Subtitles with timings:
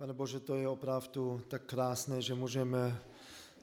[0.00, 3.00] Pane Bože, to je opravdu tak krásné, že můžeme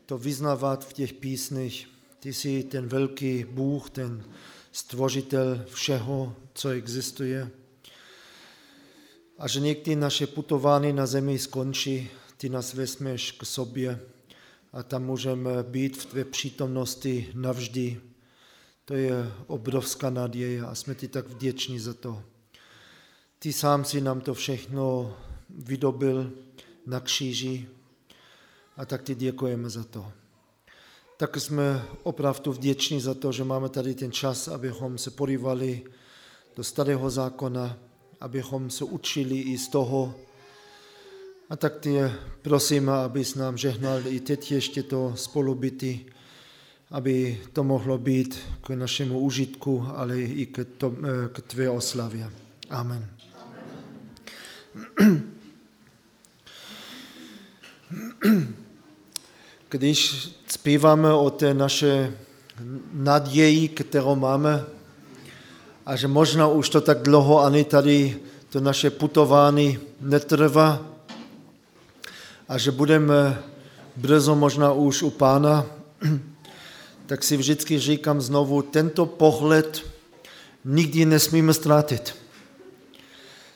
[0.05, 1.90] to vyznávat v těch písních.
[2.20, 4.23] Ty jsi ten velký Bůh, ten
[4.71, 7.50] stvořitel všeho, co existuje.
[9.38, 13.99] A že někdy naše putování na zemi skončí, ty nás vezmeš k sobě
[14.73, 18.01] a tam můžeme být v tvé přítomnosti navždy.
[18.85, 22.23] To je obrovská naděje a jsme ti tak vděční za to.
[23.39, 25.15] Ty sám si nám to všechno
[25.50, 26.32] vydobil
[26.86, 27.68] na kříži
[28.78, 30.11] a tak ti děkujeme za to.
[31.18, 35.83] Tak jsme opravdu vděční za to, že máme tady ten čas, abychom se podívali
[36.56, 37.78] do starého zákona,
[38.20, 40.16] abychom se učili i z toho.
[41.50, 42.11] A tak tě
[42.42, 46.06] prosím, abys nám žehnal i teď ještě to spolubyty,
[46.92, 50.94] aby to mohlo být k našemu užitku, ale i k, to,
[51.31, 52.31] k tvé oslavě.
[52.70, 53.09] Amen.
[59.70, 62.14] Když zpíváme o té naše
[62.94, 64.66] naději, kterou máme,
[65.86, 70.86] a že možná už to tak dlouho ani tady to naše putování netrvá
[72.50, 73.44] a že budeme
[73.95, 75.66] brzo možná už u pána,
[77.06, 79.86] tak si vždycky říkám znovu, tento pohled
[80.66, 82.16] nikdy nesmíme ztratit.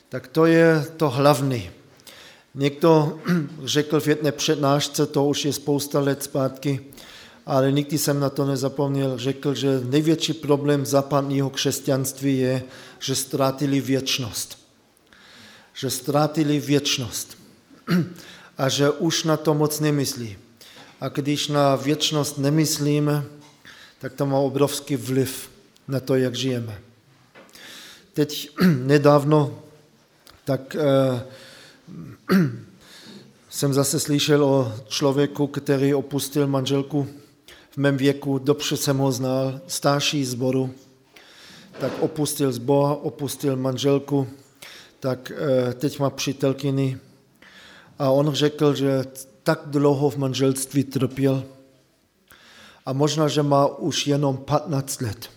[0.09, 1.80] Tak to je to hlavní.
[2.55, 3.19] Někdo
[3.63, 6.79] řekl v jedné přednášce, to už je spousta let zpátky,
[7.45, 12.63] ale nikdy jsem na to nezapomněl, řekl, že největší problém západního křesťanství je,
[12.99, 14.57] že ztratili věčnost.
[15.73, 17.37] Že ztratili věčnost.
[18.57, 20.37] A že už na to moc nemyslí.
[21.01, 23.25] A když na věčnost nemyslíme,
[23.99, 25.49] tak to má obrovský vliv
[25.87, 26.81] na to, jak žijeme.
[28.13, 29.59] Teď nedávno
[30.45, 31.23] tak eh,
[33.49, 37.07] jsem zase slyšel o člověku, který opustil manželku.
[37.69, 40.73] V mém věku, dobře jsem ho znal, starší zboru,
[41.79, 44.27] tak opustil zbor, opustil manželku,
[44.99, 46.97] tak eh, teď má přítelkyni.
[47.99, 49.03] A on řekl, že
[49.43, 51.43] tak dlouho v manželství trpěl.
[52.85, 55.29] A možná, že má už jenom 15 let.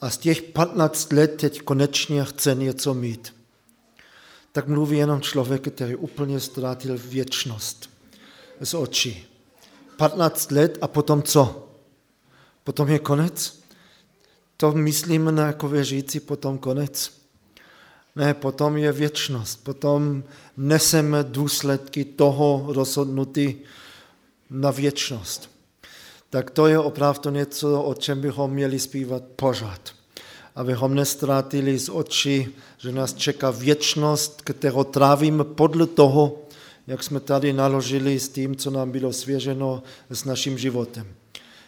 [0.00, 3.39] A z těch 15 let teď konečně chce něco mít
[4.52, 7.90] tak mluví jenom člověk, který úplně ztratil věčnost
[8.60, 9.26] z očí.
[9.96, 11.68] 15 let a potom co?
[12.64, 13.60] Potom je konec?
[14.56, 17.20] To myslíme na jako věřící, potom konec?
[18.16, 20.24] Ne, potom je věčnost, potom
[20.56, 23.56] neseme důsledky toho rozhodnutí
[24.50, 25.50] na věčnost.
[26.30, 30.00] Tak to je opravdu něco, o čem bychom měli zpívat pořád
[30.56, 32.48] abychom nestratili z očí,
[32.82, 36.42] že nás čeká věčnost, kterou trávíme podle toho,
[36.86, 41.06] jak jsme tady naložili s tím, co nám bylo svěřeno s naším životem.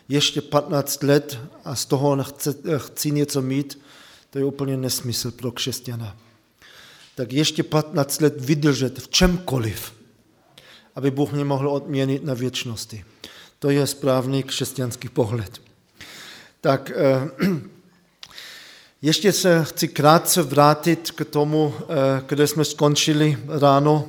[0.09, 3.79] Ještě 15 let a z toho chci, chci něco mít,
[4.31, 6.17] to je úplně nesmysl pro křesťana.
[7.15, 9.93] Tak ještě 15 let vydržet v čemkoliv,
[10.95, 13.05] aby Bůh mě mohl odměnit na věčnosti.
[13.59, 15.63] To je správný křesťanský pohled.
[16.61, 17.31] Tak eh,
[19.03, 21.85] ještě se chci krátce vrátit k tomu, eh,
[22.27, 24.09] kde jsme skončili ráno,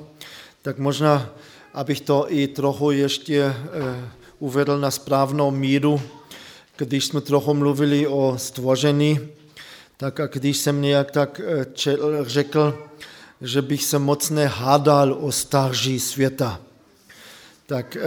[0.62, 1.30] tak možná,
[1.74, 3.56] abych to i trochu ještě eh,
[4.40, 6.02] uvedl na správnou míru,
[6.78, 9.20] když jsme trochu mluvili o stvoření,
[9.98, 11.66] tak a když jsem nějak tak eh,
[12.22, 12.78] řekl,
[13.42, 16.60] že bych se moc nehádal o starží světa,
[17.66, 17.98] tak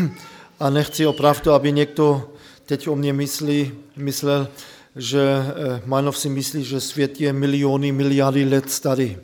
[0.60, 2.30] a nechci opravdu, aby někdo
[2.66, 4.48] teď o mě myslí, myslel,
[4.96, 9.16] že eh, Manov si myslí, že svět je miliony, miliardy let starý.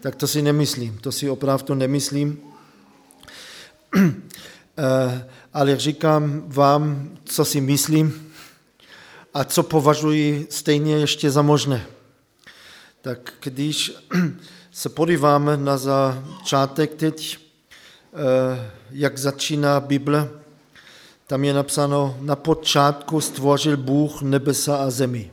[0.00, 2.38] Tak to si nemyslím, to si opravdu nemyslím.
[4.80, 8.32] Eh, ale říkám vám, co si myslím
[9.34, 11.86] a co považuji stejně ještě za možné.
[13.00, 13.92] Tak když
[14.70, 17.38] se podíváme na začátek teď,
[18.14, 20.30] eh, jak začíná Bible,
[21.28, 25.30] tam je napsáno, na počátku stvořil Bůh nebesa a zemi.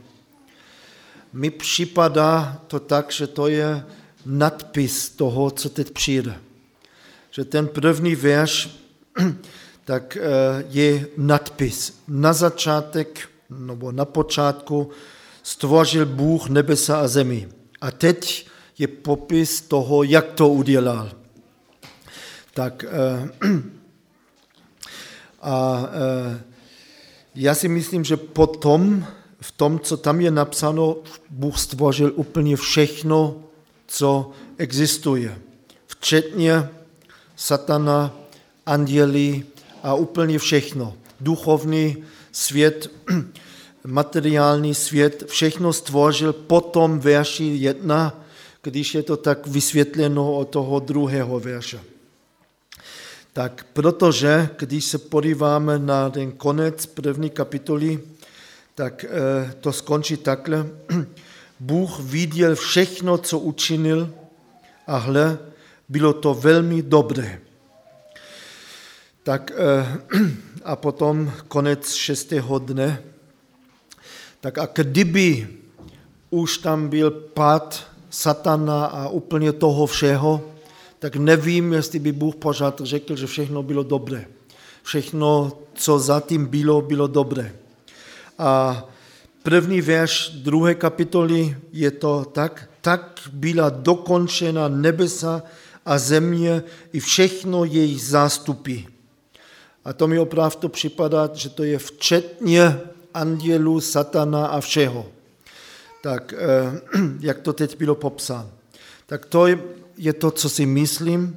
[1.32, 3.84] Mi připadá to tak, že to je
[4.26, 6.38] nadpis toho, co teď přijde.
[7.30, 8.68] Že ten první verš
[9.84, 10.20] tak eh,
[10.68, 12.00] je nadpis.
[12.08, 14.90] Na začátek, nebo na počátku
[15.42, 17.48] stvořil Bůh nebesa a zemi.
[17.80, 18.46] A teď
[18.78, 21.10] je popis toho, jak to udělal.
[22.54, 23.28] Tak eh,
[25.42, 26.40] A e,
[27.34, 29.06] já si myslím, že potom
[29.40, 30.96] v tom, co tam je napsáno,
[31.30, 33.36] Bůh stvořil úplně všechno,
[33.86, 35.38] co existuje.
[35.86, 36.68] včetně
[37.36, 38.14] satana,
[38.66, 39.42] anděli
[39.82, 40.94] a úplně všechno.
[41.20, 42.90] Duchovní svět,
[43.86, 48.24] materiální svět, všechno stvořil potom verši jedna,
[48.62, 51.80] když je to tak vysvětleno od toho druhého verše.
[53.36, 58.00] Tak protože, když se podíváme na ten konec první kapitoly,
[58.74, 60.66] tak eh, to skončí takhle.
[61.60, 64.10] Bůh viděl všechno, co učinil
[64.86, 65.38] a hle,
[65.88, 67.40] bylo to velmi dobré.
[69.22, 69.98] Tak eh,
[70.64, 73.02] a potom konec šestého dne.
[74.40, 75.48] Tak a kdyby
[76.30, 80.55] už tam byl pád satana a úplně toho všeho,
[81.06, 84.26] tak nevím, jestli by Bůh pořád řekl, že všechno bylo dobré.
[84.82, 87.54] Všechno, co zatím bylo, bylo dobré.
[88.38, 88.84] A
[89.42, 95.42] první verš druhé kapitoly je to tak, tak byla dokončena nebesa
[95.84, 96.62] a země
[96.92, 98.78] i všechno jejich zástupy.
[99.84, 102.80] A to mi opravdu připadá, že to je včetně
[103.14, 105.06] andělů, satana a všeho.
[106.02, 106.80] Tak eh,
[107.20, 108.50] jak to teď bylo popsáno.
[109.06, 109.85] Tak to je
[110.18, 111.36] to, co si myslím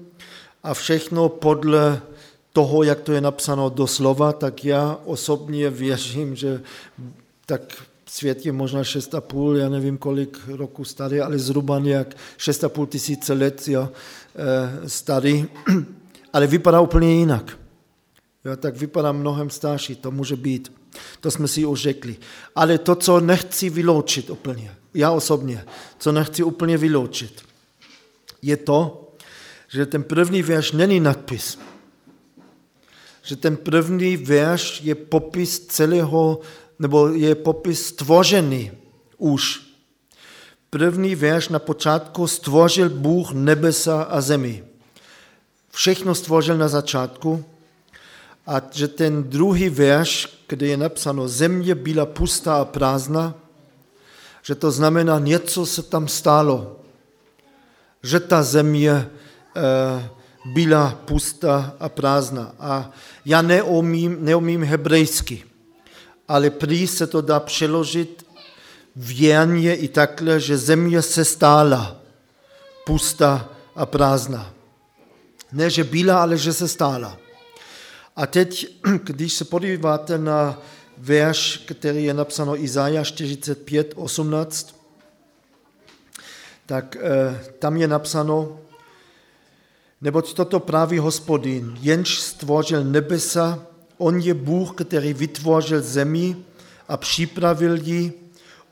[0.63, 2.01] a všechno podle
[2.53, 6.61] toho, jak to je napsáno doslova, tak já osobně věřím, že
[7.45, 7.61] tak
[8.05, 13.67] svět je možná 6,5, já nevím kolik roku starý, ale zhruba nějak 6,5 tisíce let
[13.67, 13.89] jo,
[14.35, 15.45] eh, starý,
[16.33, 17.59] ale vypadá úplně jinak.
[18.45, 20.71] Jo, tak vypadá mnohem starší, to může být.
[21.19, 22.15] To jsme si už řekli.
[22.55, 25.65] Ale to, co nechci vyloučit úplně, já osobně,
[25.99, 27.48] co nechci úplně vyloučit,
[28.41, 29.11] je to,
[29.67, 31.59] že ten první verš není nadpis.
[33.23, 36.39] Že ten první verš je popis celého,
[36.79, 38.71] nebo je popis stvořený
[39.17, 39.61] už.
[40.69, 44.63] První verš na počátku stvořil Bůh nebesa a zemi.
[45.71, 47.45] Všechno stvořil na začátku
[48.47, 53.33] a že ten druhý verš, kde je napsáno země byla pustá a prázdná,
[54.41, 56.79] že to znamená, něco se tam stálo
[58.03, 60.09] že ta země eh,
[60.45, 62.55] byla pustá a prázdná.
[62.59, 62.91] A
[63.25, 65.43] já neumím, neumím hebrejsky,
[66.27, 68.25] ale prý se to dá přeložit
[68.95, 72.01] věrně i takhle, že země se stála
[72.85, 74.53] pustá a prázdná.
[75.51, 77.17] Ne, že byla, ale že se stála.
[78.15, 78.67] A teď,
[79.03, 80.61] když se podíváte na
[80.97, 84.78] verš, který je napsáno Izaja 45, 18,
[86.69, 88.61] tak eh, tam je napsáno,
[90.01, 93.65] neboť toto praví hospodin, jenž stvořil nebesa,
[93.97, 96.37] on je Bůh, který vytvořil zemi
[96.87, 98.13] a připravil ji,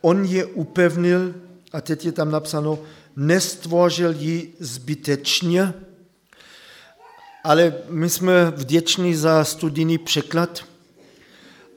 [0.01, 1.33] on je upevnil,
[1.73, 2.79] a teď je tam napsáno,
[3.15, 5.73] nestvořil ji zbytečně,
[7.43, 10.63] ale my jsme vděční za studijní překlad.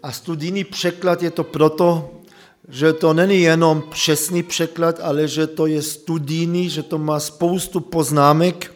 [0.03, 2.20] A studijní překlad je to proto,
[2.69, 7.81] že to není jenom přesný překlad, ale že to je studijní, že to má spoustu
[7.81, 8.75] poznámek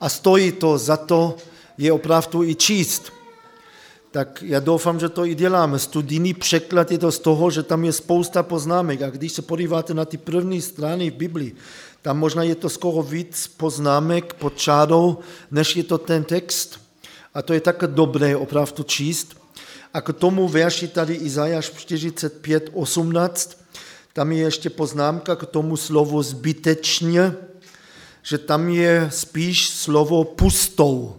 [0.00, 1.36] a stojí to za to,
[1.78, 3.12] je opravdu i číst.
[4.10, 5.78] Tak já doufám, že to i děláme.
[5.78, 9.02] Studijní překlad je to z toho, že tam je spousta poznámek.
[9.02, 11.54] A když se podíváte na ty první strany v Biblii,
[12.02, 15.18] tam možná je to skoro víc poznámek pod čárou,
[15.50, 16.80] než je to ten text.
[17.34, 19.39] A to je tak dobré opravdu číst.
[19.94, 23.64] A k tomu verši tady Izajáš 45, 18,
[24.12, 27.34] tam je ještě poznámka k tomu slovu zbytečně,
[28.22, 31.16] že tam je spíš slovo pustou.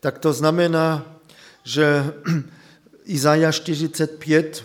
[0.00, 1.16] Tak to znamená,
[1.64, 2.12] že
[3.04, 4.64] Izajáš 45,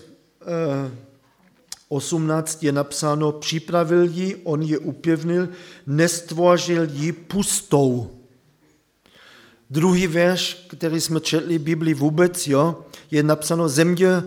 [1.89, 5.49] 18 je napsáno, připravil ji, on je upevnil,
[5.87, 8.14] nestvořil ji pustou.
[9.75, 14.23] Druhý verš, který jsme četli Bibli vůbec, jo, je napsáno, země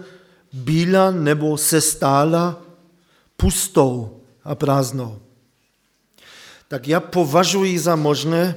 [0.52, 2.60] byla nebo se stála
[3.36, 5.18] pustou a prázdnou.
[6.68, 8.54] Tak já považuji za možné,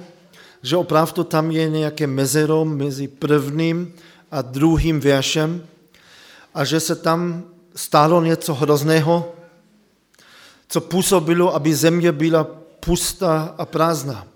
[0.63, 3.93] že opravdu tam je nějaké mezero mezi prvním
[4.31, 5.63] a druhým veršem
[6.53, 7.43] a že se tam
[7.75, 9.35] stálo něco hrozného,
[10.67, 12.43] co působilo, aby země byla
[12.79, 14.27] pustá a prázdná.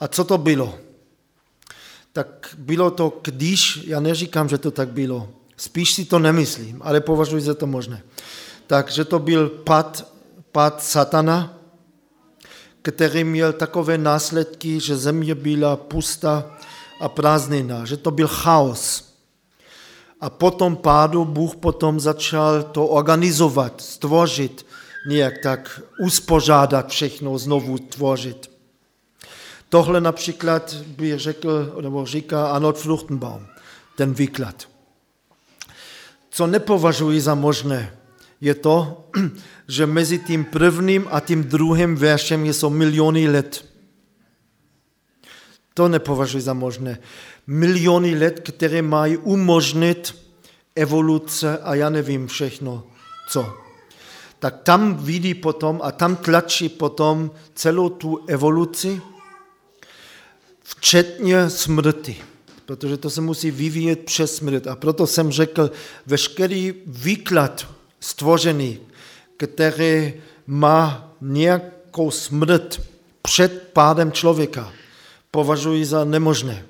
[0.00, 0.85] A co to bylo?
[2.16, 7.00] Tak bylo to, když, já neříkám, že to tak bylo, spíš si to nemyslím, ale
[7.00, 8.02] považuji za to možné.
[8.66, 10.12] Takže to byl pad,
[10.52, 11.58] pad satana,
[12.82, 16.56] který měl takové následky, že země byla pusta
[17.00, 19.12] a prázdnina, že to byl chaos.
[20.20, 24.66] A po tom pádu Bůh potom začal to organizovat, stvořit
[25.08, 28.55] nějak tak uspořádat všechno, znovu tvořit.
[29.68, 33.46] Tohle například by řekl, nebo říká Arnold Fluchtenbaum,
[33.96, 34.68] ten výklad.
[36.30, 37.96] Co nepovažuji za možné,
[38.40, 39.04] je to,
[39.68, 43.64] že mezi tím prvním a tím druhým veršem jsou miliony let.
[45.74, 46.98] To nepovažuji za možné.
[47.46, 50.14] Miliony let, které mají umožnit
[50.74, 52.84] evoluce a já nevím všechno,
[53.28, 53.54] co.
[54.38, 59.00] Tak tam vidí potom a tam tlačí potom celou tu evoluci,
[60.66, 62.16] včetně smrti,
[62.66, 64.66] protože to se musí vyvíjet přes smrt.
[64.66, 65.70] A proto jsem řekl,
[66.06, 67.66] veškerý výklad
[68.00, 68.78] stvořený,
[69.36, 70.14] který
[70.46, 72.82] má nějakou smrt
[73.22, 74.72] před pádem člověka,
[75.30, 76.64] považuji za nemožné.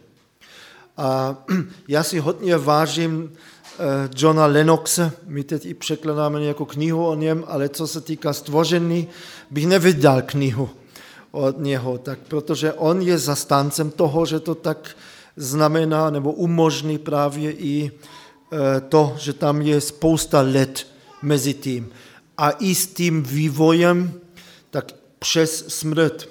[0.97, 1.37] A
[1.89, 7.45] já si hodně vážím eh, Johna Lennoxe, my teď i překládáme nějakou knihu o něm,
[7.47, 9.09] ale co se týká stvoření,
[9.51, 10.71] bych nevydal knihu
[11.37, 14.97] od něho, tak protože on je zastáncem toho, že to tak
[15.37, 20.87] znamená nebo umožní právě i eh, to, že tam je spousta let
[21.23, 21.89] mezi tím.
[22.39, 24.21] A i s tím vývojem,
[24.71, 26.29] tak přes smrt.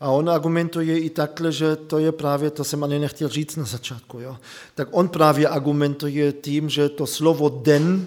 [0.00, 3.64] A on argumentuje i takhle, že to je právě, to jsem ani nechtěl říct na
[3.64, 4.36] začátku, jo.
[4.74, 8.06] tak on právě argumentuje tím, že to slovo den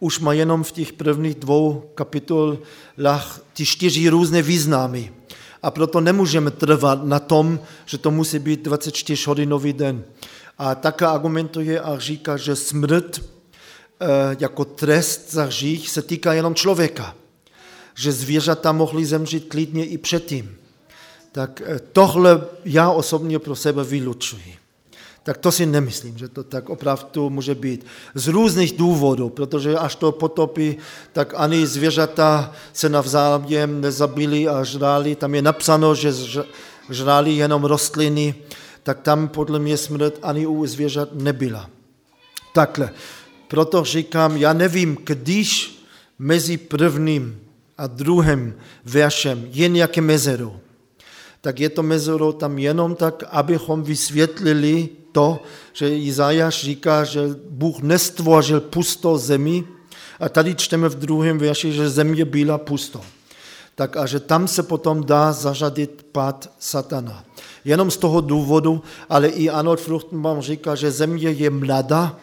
[0.00, 5.12] už má jenom v těch prvních dvou kapitolách ty čtyři různé významy.
[5.64, 10.04] A proto nemůžeme trvat na tom, že to musí být 24-hodinový den.
[10.58, 14.06] A také argumentuje a říká, že smrt eh,
[14.40, 17.14] jako trest za hřích se týká jenom člověka.
[17.94, 20.56] Že zvířata mohly zemřít klidně i předtím.
[21.32, 24.63] Tak eh, tohle já osobně pro sebe vylučuji
[25.24, 27.86] tak to si nemyslím, že to tak opravdu může být.
[28.14, 30.76] Z různých důvodů, protože až to potopí,
[31.12, 35.16] tak ani zvěřata se navzájem nezabili a žrali.
[35.16, 36.12] Tam je napsáno, že
[36.90, 38.34] žrali jenom rostliny,
[38.82, 41.70] tak tam podle mě smrt ani u zvěřat nebyla.
[42.52, 42.90] Takhle.
[43.48, 45.80] Proto říkám, já nevím, když
[46.18, 47.40] mezi prvním
[47.78, 48.54] a druhým
[48.84, 50.60] veršem je nějaké mezero,
[51.40, 55.38] tak je to mezero tam jenom tak, abychom vysvětlili to,
[55.72, 59.64] že Izajáš říká, že Bůh nestvořil pusto zemi,
[60.20, 63.00] a tady čteme v druhém verši, že země byla pusto.
[63.74, 67.24] Tak a že tam se potom dá zařadit pád satana.
[67.64, 72.16] Jenom z toho důvodu, ale i Arnold Fruchtenbaum říká, že země je mladá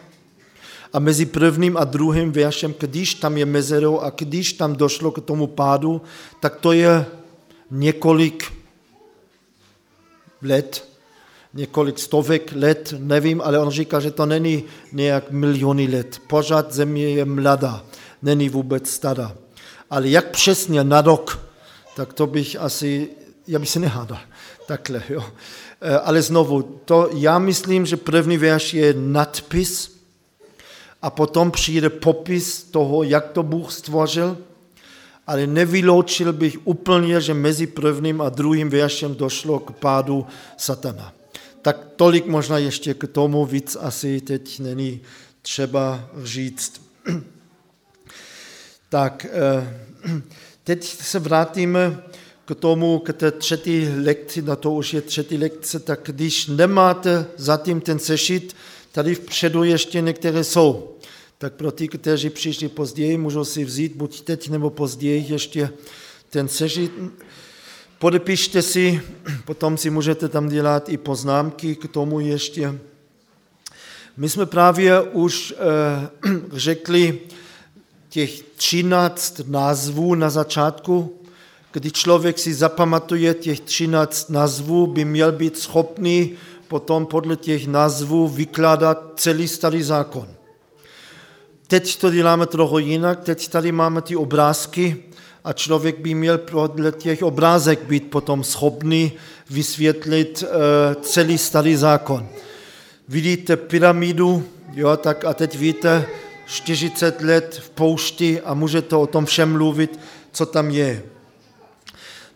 [0.92, 5.24] a mezi prvním a druhým veršem, když tam je mezero a když tam došlo k
[5.24, 6.02] tomu pádu,
[6.40, 7.06] tak to je
[7.70, 8.52] několik
[10.42, 10.91] let,
[11.54, 16.18] několik stovek let, nevím, ale on říká, že to není nějak miliony let.
[16.26, 17.84] Pořád země je mladá,
[18.22, 19.36] není vůbec stará.
[19.90, 21.48] Ale jak přesně na rok,
[21.96, 23.08] tak to bych asi,
[23.48, 24.18] já bych se nehádal.
[24.66, 25.24] Takhle, jo.
[25.80, 29.92] E, ale znovu, to já myslím, že první verš je nadpis
[31.02, 34.38] a potom přijde popis toho, jak to Bůh stvořil,
[35.26, 41.12] ale nevyloučil bych úplně, že mezi prvním a druhým veršem došlo k pádu satana.
[41.62, 45.00] Tak tolik možná ještě k tomu, víc asi teď není
[45.42, 46.82] třeba říct.
[48.88, 49.80] Tak, eh,
[50.64, 52.02] teď se vrátíme
[52.44, 57.26] k tomu, k té třetí lekci, na to už je třetí lekce, tak když nemáte
[57.36, 58.56] zatím ten sešit,
[58.92, 60.96] tady vpředu ještě některé jsou.
[61.38, 65.70] Tak pro ty, kteří přišli později, můžou si vzít buď teď nebo později ještě
[66.30, 66.92] ten sešit.
[68.02, 69.00] Podepište si,
[69.44, 72.74] potom si můžete tam dělat i poznámky k tomu ještě.
[74.16, 77.18] My jsme právě už eh, řekli
[78.08, 81.14] těch 13 názvů na začátku,
[81.72, 86.32] kdy člověk si zapamatuje těch 13 názvů, by měl být schopný
[86.68, 90.28] potom podle těch názvů vykládat celý starý zákon.
[91.66, 95.11] Teď to děláme trochu jinak, teď tady máme ty obrázky,
[95.44, 99.12] a člověk by měl podle těch obrázek být potom schopný
[99.50, 102.28] vysvětlit uh, celý starý zákon.
[103.08, 106.06] Vidíte pyramidu, jo, tak a teď víte,
[106.46, 110.00] 40 let v poušti a můžete o tom všem mluvit,
[110.32, 111.02] co tam je.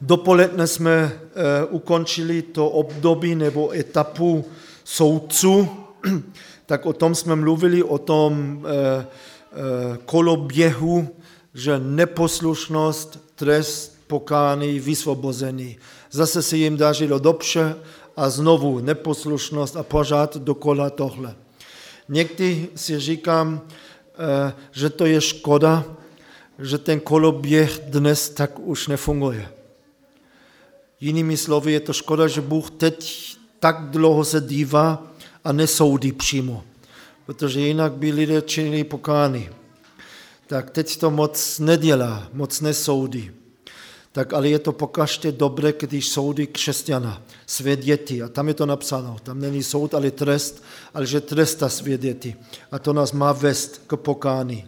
[0.00, 4.44] Dopoledne jsme uh, ukončili to období nebo etapu
[4.84, 5.68] soudců,
[6.66, 11.08] tak o tom jsme mluvili, o tom uh, uh, koloběhu,
[11.56, 15.76] že neposlušnost, trest, pokání, vysvobozený.
[16.10, 17.76] Zase se jim dařilo dobře
[18.16, 21.34] a znovu neposlušnost a pořád dokola tohle.
[22.08, 25.84] Někdy si říkám, eh, že to je škoda,
[26.58, 29.48] že ten koloběh dnes tak už nefunguje.
[31.00, 33.26] Jinými slovy, je to škoda, že Bůh teď
[33.60, 35.02] tak dlouho se dívá
[35.44, 36.64] a nesoudí přímo,
[37.26, 39.50] protože jinak by lidé činili pokány.
[40.47, 43.31] Tak teď to moc nedělá, moc nesoudí.
[44.12, 48.23] Tak ale je to pokaždé dobré, když soudí křesťana, své děti.
[48.23, 49.17] A tam je to napsáno.
[49.23, 50.62] Tam není soud, ale trest,
[50.95, 52.37] ale že tresta své děti.
[52.73, 54.67] A to nás má vést k pokání.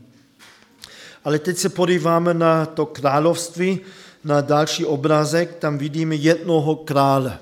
[1.24, 3.80] Ale teď se podíváme na to království,
[4.24, 7.38] na další obrázek, tam vidíme jednoho krále.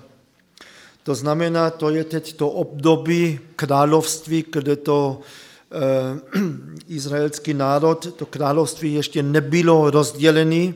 [1.03, 5.21] To znamená, to je teď to období království, kde to
[6.89, 10.73] izraelský národ, to království ještě nebylo rozdělené.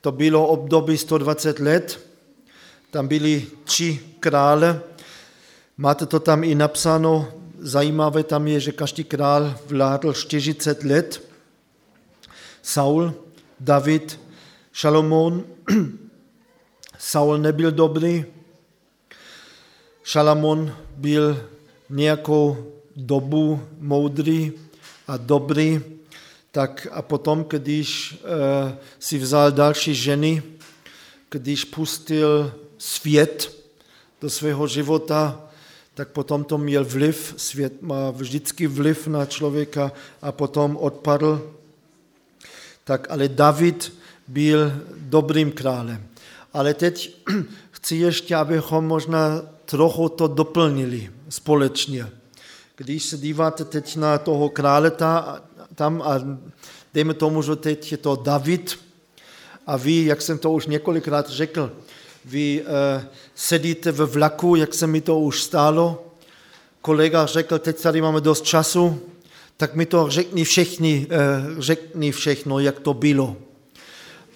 [0.00, 2.00] To bylo období 120 let,
[2.90, 4.80] tam byli tři krále.
[5.76, 11.22] Máte to tam i napsáno, zajímavé tam je, že každý král vládl 40 let.
[12.62, 13.14] Saul,
[13.60, 14.20] David,
[14.72, 15.44] Šalomón,
[16.98, 18.24] Saul nebyl dobrý,
[20.02, 21.46] Šalamón byl
[21.90, 24.52] nějakou dobu moudrý
[25.08, 25.80] a dobrý,
[26.50, 30.42] tak a potom, když uh, si vzal další ženy,
[31.30, 33.56] když pustil svět
[34.20, 35.50] do svého života,
[35.94, 39.92] tak potom to měl vliv, svět má vždycky vliv na člověka
[40.22, 41.52] a potom odpadl.
[42.84, 43.92] Tak ale David
[44.28, 46.06] byl dobrým králem.
[46.52, 47.16] Ale teď
[47.70, 52.19] chci ještě, abychom možná trochu to doplnili společně.
[52.80, 54.92] Když se díváte teď na toho krále
[55.74, 56.20] tam a
[56.94, 58.78] dejme tomu, že teď je to David
[59.66, 61.72] a vy, jak jsem to už několikrát řekl,
[62.24, 63.02] vy uh,
[63.34, 66.06] sedíte ve vlaku, jak se mi to už stálo,
[66.80, 69.00] kolega řekl, teď tady máme dost času,
[69.56, 73.36] tak mi to řekni, všechny, uh, řekni všechno, jak to bylo.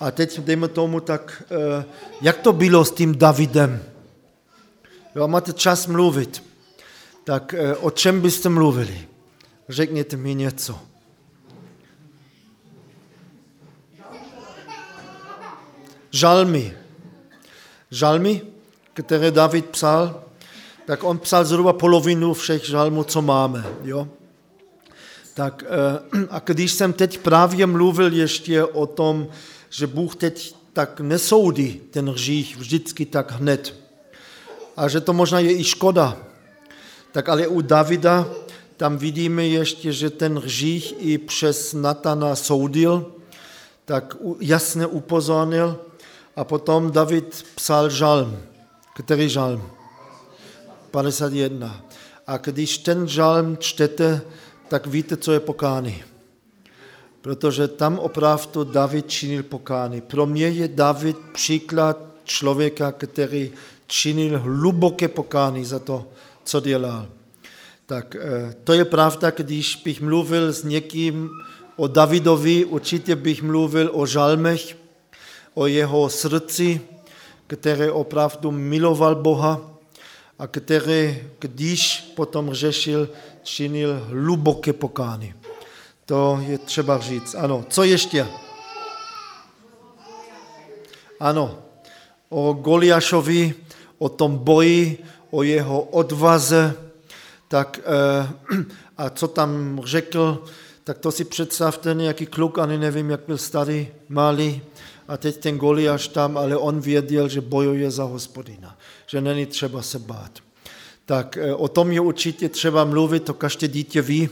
[0.01, 1.85] A teď dejme tomu tak, uh,
[2.21, 3.83] jak to bylo s tím Davidem?
[5.17, 6.54] Jo, máte čas mluvit.
[7.25, 9.09] Tak uh, o čem byste mluvili?
[9.68, 10.81] Řekněte mi něco.
[16.11, 16.77] Žalmy.
[17.90, 18.42] Žalmy,
[18.94, 20.25] které David psal,
[20.87, 23.64] tak on psal zhruba polovinu všech žalmů, co máme.
[23.83, 24.09] Jo?
[25.35, 29.29] Tak, eh, a když jsem teď právě mluvil ještě o tom,
[29.70, 33.75] že Bůh teď tak nesoudí ten hřích vždycky tak hned.
[34.77, 36.16] A že to možná je i škoda.
[37.14, 38.27] Tak ale u Davida
[38.77, 43.12] tam vidíme ještě, že ten hřích i přes Natana soudil,
[43.85, 45.79] tak jasně upozornil,
[46.37, 48.38] a potom David psal žalm.
[48.96, 49.62] Který žalm?
[50.90, 51.85] 51.
[52.27, 54.20] A když ten žalm čtete,
[54.68, 56.03] tak víte, co je pokání.
[57.20, 60.00] Protože tam opravdu David činil pokání.
[60.00, 63.53] Pro mě je David příklad člověka, který
[63.87, 66.07] činil hluboké pokání za to,
[66.44, 67.07] co dělal.
[67.87, 71.30] Tak eh, to je pravda, když bych mluvil s někým
[71.76, 74.76] o Davidovi, určitě bych mluvil o žalmech,
[75.54, 76.80] o jeho srdci,
[77.46, 79.61] které opravdu miloval Boha
[80.38, 83.09] a který, když potom řešil,
[83.42, 85.35] činil hluboké pokání.
[86.07, 87.35] To je třeba říct.
[87.35, 88.26] Ano, co ještě?
[91.20, 91.59] Ano,
[92.28, 93.54] o Goliášovi,
[93.98, 95.04] o tom boji,
[95.35, 96.75] o jeho odvaze,
[97.49, 98.64] tak eh,
[98.97, 100.44] a co tam řekl,
[100.85, 104.62] tak to si představte nějaký kluk, ani nevím, jak byl starý, malý,
[105.09, 109.83] a teď ten Goliáš tam, ale on věděl, že bojuje za hospodina, že není třeba
[109.83, 110.38] se bát.
[111.07, 114.29] Tak e, o tom je určitě třeba mluvit, to každé dítě ví,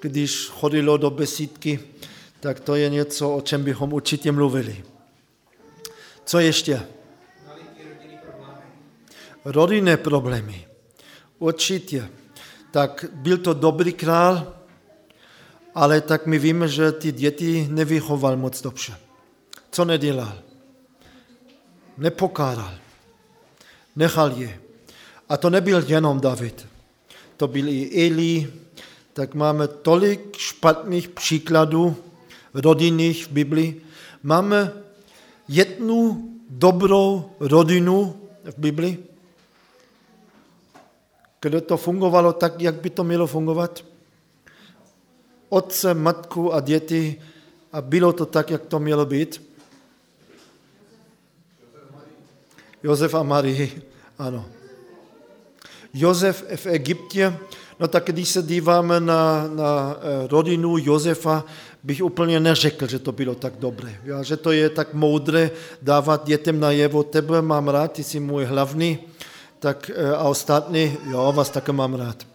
[0.00, 1.80] když chodilo do besídky,
[2.40, 4.84] tak to je něco, o čem bychom určitě mluvili.
[6.24, 6.82] Co ještě?
[9.44, 10.66] Rodinné problémy.
[11.38, 12.08] Určitě.
[12.70, 14.54] Tak byl to dobrý král,
[15.74, 18.96] ale tak my víme, že ty děti nevychoval moc dobře
[19.72, 20.38] co nedělal.
[21.98, 22.74] Nepokáral.
[23.96, 24.60] Nechal je.
[25.28, 26.66] A to nebyl jenom David.
[27.36, 28.52] To byl i Eli.
[29.12, 31.96] Tak máme tolik špatných příkladů
[32.54, 33.82] rodinných v Biblii.
[34.22, 34.72] Máme
[35.48, 39.04] jednu dobrou rodinu v Biblii,
[41.42, 43.84] kde to fungovalo tak, jak by to mělo fungovat.
[45.48, 47.20] Otce, matku a děti
[47.72, 49.42] a bylo to tak, jak to mělo být.
[52.82, 53.68] Josef a Marie,
[54.18, 54.46] ano.
[55.94, 57.36] Josef v Egyptě,
[57.80, 61.44] no tak když se díváme na, na eh, rodinu Josefa,
[61.82, 63.98] bych úplně neřekl, že to bylo tak dobré.
[64.04, 65.50] Ja, že to je tak moudré
[65.82, 68.98] dávat dětem najevo, tebe mám rád, ty jsi můj hlavní,
[69.62, 72.26] tak, eh, a ostatní, jo, vás také mám rád.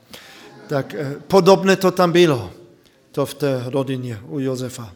[0.67, 2.51] Tak eh, podobně to tam bylo,
[3.11, 4.93] to v té rodině u Josefa.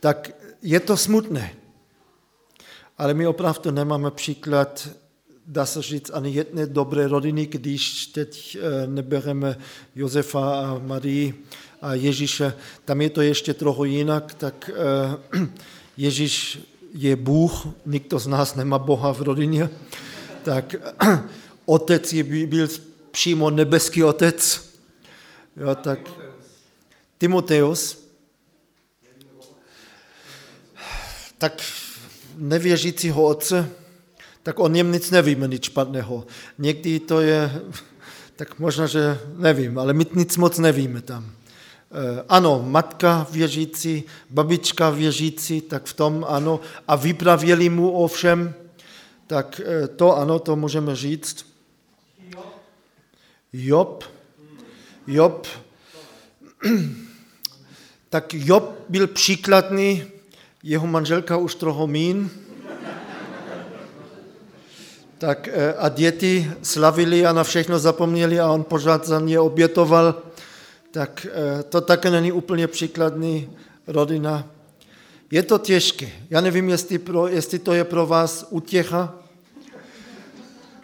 [0.00, 0.30] Tak
[0.62, 1.52] je to smutné,
[2.98, 4.88] ale my opravdu nemáme příklad,
[5.46, 9.56] dá se říct, ani jedné dobré rodiny, když teď eh, nebereme
[9.94, 11.44] Josefa a Marii
[11.82, 12.54] a Ježíše.
[12.84, 14.70] Tam je to ještě trochu jinak, tak
[15.96, 16.58] Ježíš
[16.94, 19.70] je Bůh, nikdo z nás nemá Boha v rodině,
[20.44, 20.74] tak
[21.64, 22.68] otec je, byl
[23.10, 24.70] přímo nebeský otec.
[25.56, 25.98] Jo, tak
[27.18, 28.04] Timoteus,
[31.38, 31.62] tak
[32.36, 33.70] nevěřícího otce,
[34.42, 36.26] tak o něm nic nevíme, nic špatného.
[36.58, 37.62] Někdy to je,
[38.36, 41.30] tak možná, že nevím, ale my nic moc nevíme tam.
[41.94, 46.60] Eh, ano, matka věřící, babička věřící, tak v tom ano.
[46.88, 48.54] A vypravěli mu o všem,
[49.26, 51.46] tak eh, to ano, to můžeme říct.
[53.52, 54.04] Job.
[55.06, 55.46] Job.
[58.08, 60.04] Tak Job byl příkladný,
[60.62, 62.30] jeho manželka už trochu mín.
[65.18, 70.22] Tak eh, a děti slavili a na všechno zapomněli a on pořád za ně obětoval.
[70.90, 73.50] Tak eh, to také není úplně příkladný
[73.86, 74.53] rodina.
[75.34, 76.12] Je to těžké.
[76.30, 79.14] Já nevím, jestli, pro, jestli to je pro vás utěcha,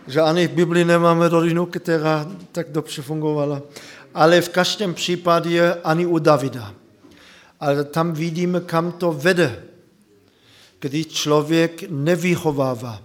[0.06, 3.62] že ani v Biblii nemáme rodinu, která tak dobře fungovala.
[4.14, 6.74] Ale v každém případě ani u Davida.
[7.60, 9.64] Ale tam vidíme, kam to vede.
[10.80, 13.02] Když člověk nevychovává,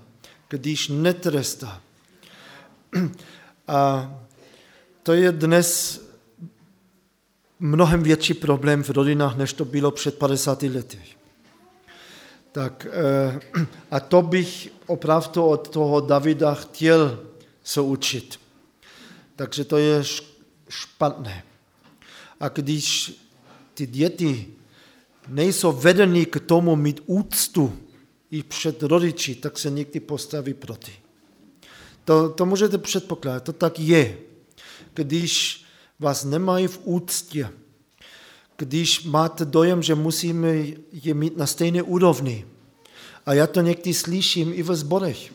[0.49, 1.81] když netrestá.
[3.67, 4.11] A
[5.03, 6.01] to je dnes
[7.59, 10.99] mnohem větší problém v rodinách, než to bylo před 50 lety.
[12.55, 13.39] Tak eh,
[13.91, 17.19] a to bych opravdu od toho Davida chtěl
[17.63, 18.39] se učit.
[19.35, 20.03] Takže to je
[20.69, 21.43] špatné.
[22.39, 23.13] A když
[23.73, 24.53] ty děti
[25.27, 27.77] nejsou vedeny k tomu mít úctu
[28.31, 30.93] i před rodiči, tak se někdy postaví proti.
[32.05, 34.17] To, to můžete předpokládat, to tak je.
[34.93, 35.63] Když
[35.99, 37.49] vás nemají v úctě,
[38.57, 40.55] když máte dojem, že musíme
[40.91, 42.45] je mít na stejné úrovni.
[43.25, 45.33] A já to někdy slyším i ve zborech.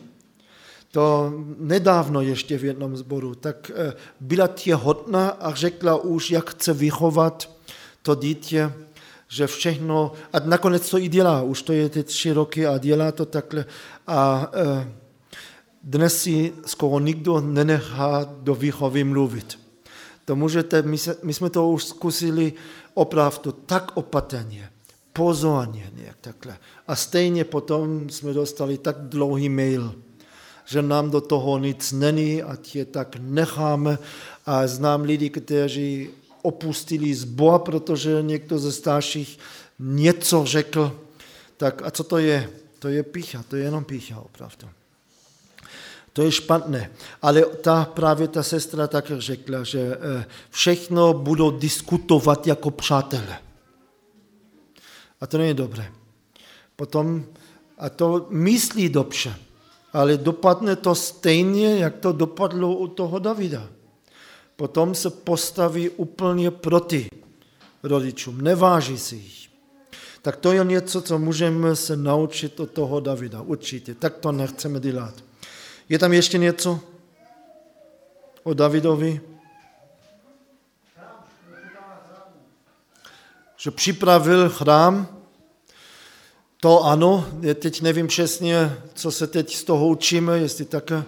[0.91, 6.49] To nedávno ještě v jednom zboru, tak eh, byla tě hodná a řekla už, jak
[6.49, 7.49] chce vychovat
[8.01, 8.73] to dítě,
[9.27, 13.11] že všechno, a nakonec to i dělá, už to je teď tři roky a dělá
[13.11, 13.65] to takhle.
[14.07, 14.91] A eh,
[15.83, 19.60] dnes si skoro nikdo nenechá do výchovy mluvit.
[20.31, 22.53] To můžete, my, se, my jsme to už zkusili
[22.93, 24.69] opravdu tak opatrně,
[25.13, 26.57] pozorně nějak takhle.
[26.87, 29.95] A stejně potom jsme dostali tak dlouhý mail,
[30.65, 33.97] že nám do toho nic není, a je tak necháme.
[34.45, 36.09] A znám lidi, kteří
[36.41, 39.39] opustili zbor, protože někdo ze starších
[39.79, 40.99] něco řekl.
[41.57, 42.49] Tak a co to je?
[42.79, 44.67] To je pícha, to je jenom pícha opravdu.
[46.13, 46.91] To je špatné.
[47.21, 53.39] Ale ta právě ta sestra tak řekla, že eh, všechno budou diskutovat jako přátelé.
[55.21, 55.91] A to není dobré.
[56.75, 57.25] Potom,
[57.77, 59.35] a to myslí dobře,
[59.93, 63.67] ale dopadne to stejně, jak to dopadlo u toho Davida.
[64.55, 67.07] Potom se postaví úplně proti
[67.83, 69.49] rodičům, neváží si jich.
[70.21, 73.95] Tak to je něco, co můžeme se naučit od toho Davida, určitě.
[73.95, 75.13] Tak to nechceme dělat.
[75.91, 76.79] Je tam ještě něco
[78.43, 79.21] o Davidovi?
[83.57, 85.07] Že připravil chrám,
[86.57, 91.03] to ano, já teď nevím přesně, co se teď z toho učíme, jestli také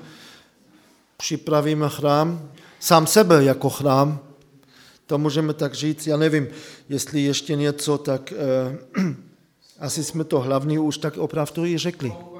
[1.18, 4.20] připravíme chrám, sám sebe jako chrám,
[5.08, 6.48] to můžeme tak říct, já nevím,
[6.90, 8.78] jestli ještě něco, tak eh,
[9.80, 12.33] asi jsme to hlavní už tak opravdu i řekli.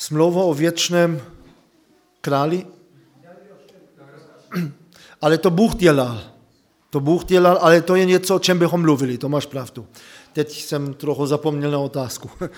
[0.00, 1.20] Smlouva o věčném
[2.20, 2.66] králi?
[5.20, 6.20] Ale to Bůh dělal.
[6.90, 9.86] To Bůh dělal, ale to je něco, o čem bychom mluvili, to máš pravdu.
[10.32, 12.30] Teď jsem trochu zapomněl na otázku.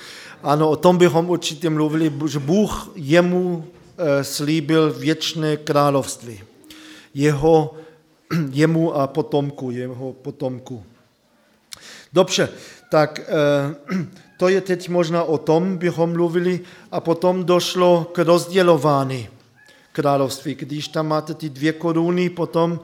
[0.42, 3.64] Ano, o tom bychom určitě mluvili, že Bůh jemu
[3.98, 6.40] eh, slíbil věčné království.
[7.14, 7.74] Jeho,
[8.50, 10.84] jemu a potomku, jeho potomku.
[12.12, 12.48] Dobře,
[12.90, 14.04] Tak eh,
[14.42, 19.28] to je teď možná o tom, bychom mluvili, a potom došlo k rozdělování
[19.92, 20.54] království.
[20.54, 22.80] Když tam máte ty dvě koruny, potom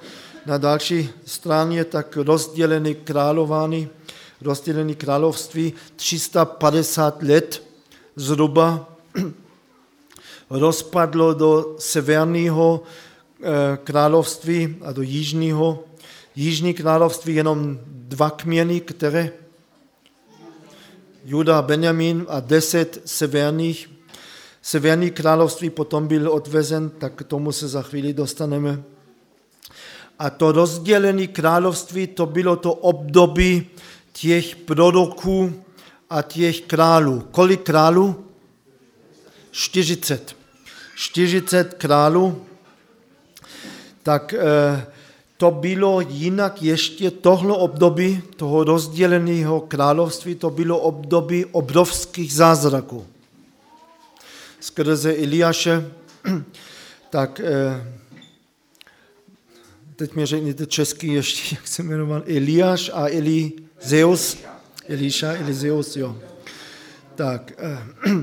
[0.47, 3.89] na další straně tak rozdělený králování,
[4.41, 7.63] rozdělený království 350 let
[8.17, 8.87] zhruba
[10.51, 12.83] rozpadlo do severního
[13.43, 15.85] eh, království a do jižního.
[16.37, 19.48] Jižní království jenom dva kměny, které
[21.25, 23.91] Juda, Benjamin a deset severních.
[24.63, 28.83] Severní království potom byl odvezen, tak k tomu se za chvíli dostaneme.
[30.19, 33.67] A to rozdělené království, to bylo to období
[34.13, 35.65] těch proroků
[36.11, 37.29] a těch králů.
[37.31, 38.25] Kolik králů?
[39.51, 40.37] 40.
[40.95, 42.47] 40 králů.
[44.03, 44.87] Tak eh,
[45.39, 53.07] to bylo jinak ještě tohle období toho rozděleného království, to bylo období obrovských zázraků.
[54.61, 55.91] Skrze Eliáše,
[57.11, 57.95] tak eh,
[59.97, 64.39] teď mi řekněte česky ještě, jak se jmenoval, Eliáš a Elizeus.
[64.89, 66.17] Elíša, Elizeus, jo.
[67.15, 67.79] Tak, eh,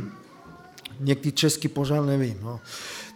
[0.99, 2.39] někdy česky pořád nevím.
[2.43, 2.59] No.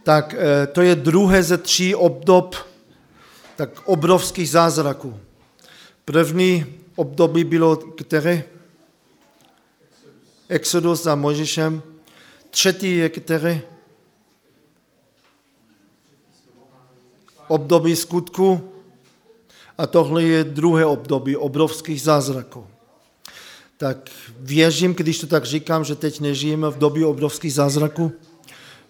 [0.03, 2.68] Tak eh, to je druhé ze tří obdob
[3.59, 5.19] tak obrovských zázraků.
[6.05, 8.43] První období bylo které?
[10.47, 11.81] Exodus za Mojžíšem.
[12.49, 13.61] Třetí je které?
[17.47, 18.71] Období skutku.
[19.77, 22.67] A tohle je druhé období obrovských zázraků.
[23.77, 28.11] Tak věřím, když to tak říkám, že teď nežijeme v době obrovských zázraků.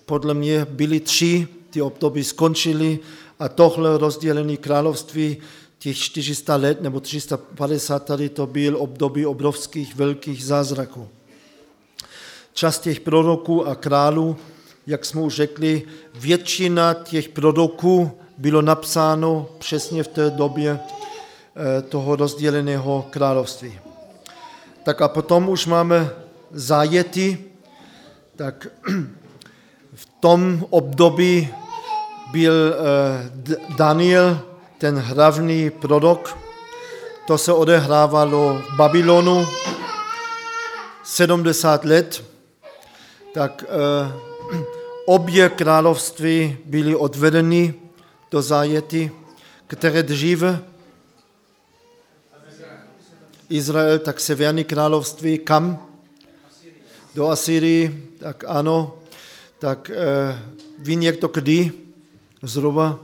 [0.05, 2.99] Podle mě byly tři, ty období skončily
[3.39, 5.37] a tohle rozdělené království
[5.79, 11.07] těch 400 let nebo 350 tady to byl období obrovských velkých zázraků.
[12.53, 14.37] Čas těch proroků a králů,
[14.87, 15.83] jak jsme už řekli,
[16.15, 23.79] většina těch proroků bylo napsáno přesně v té době eh, toho rozděleného království.
[24.83, 26.09] Tak a potom už máme
[26.51, 27.37] zajety,
[28.35, 28.67] tak
[29.93, 31.49] v tom období
[32.31, 34.41] byl eh, Daniel,
[34.77, 36.37] ten hlavní prorok.
[37.27, 39.45] To se odehrávalo v Babylonu
[41.03, 42.23] 70 let.
[43.33, 44.11] Tak eh,
[45.05, 47.73] obě království byly odvedeny
[48.31, 49.11] do zájety,
[49.67, 50.59] které dříve
[53.49, 55.87] Izrael, tak severní království, kam?
[57.15, 58.97] Do Asyrii, tak ano,
[59.59, 60.39] tak eh,
[60.77, 61.88] ví někdo kdy?
[62.41, 62.99] Zhruba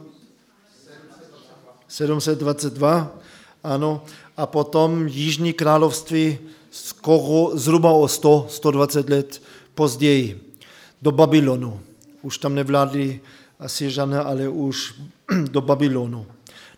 [1.88, 3.16] 722,
[3.64, 4.04] ano,
[4.38, 6.38] a potom Jižní království
[6.72, 9.42] skoro zhruba o 100, 120 let
[9.76, 10.54] později
[11.02, 11.80] do Babylonu.
[12.22, 13.20] Už tam nevládli
[13.60, 14.94] Asiřané, ale už
[15.52, 16.26] do Babylonu.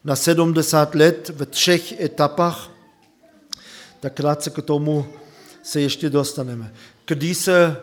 [0.04, 2.72] Na 70 let v třech etapách,
[4.00, 5.06] tak krátce k tomu
[5.64, 6.74] se ještě dostaneme.
[7.06, 7.76] Když se e,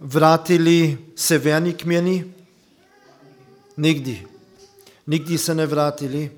[0.00, 2.24] vrátili severní kměny,
[3.76, 4.26] nikdy.
[5.06, 6.30] Nikdy se nevrátili.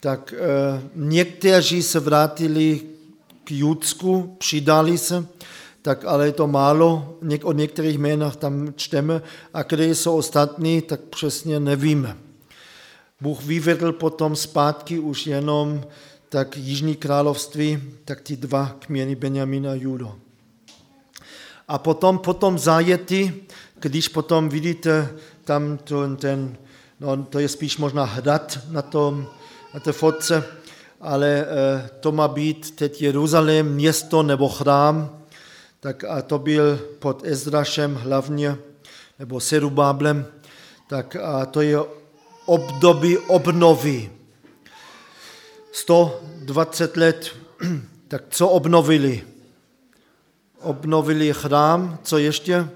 [0.00, 0.38] Tak e,
[0.94, 2.80] někteří se vrátili
[3.44, 5.26] k Judsku, přidali se,
[5.82, 9.22] tak ale je to málo, Něk, o některých jménách tam čteme,
[9.54, 12.16] a kde jsou ostatní, tak přesně nevíme.
[13.20, 15.84] Bůh vyvedl potom zpátky už jenom
[16.28, 20.14] tak Jižní království, tak ty dva kměny Benjamina a Judo.
[21.68, 23.32] A potom, potom zajetí,
[23.80, 25.14] když potom vidíte
[25.46, 26.56] tam to, ten,
[27.00, 29.26] no, to je spíš možná hrad na, tom,
[29.74, 30.44] na té fotce,
[31.00, 35.22] ale eh, to má být teď Jeruzalém, město nebo chrám,
[35.80, 38.56] tak a to byl pod Ezrašem hlavně,
[39.18, 40.26] nebo Serubáblem,
[40.88, 41.78] tak a to je
[42.46, 44.10] období obnovy.
[45.72, 47.36] 120 let,
[48.08, 49.22] tak co obnovili?
[50.60, 52.68] Obnovili chrám, co ještě?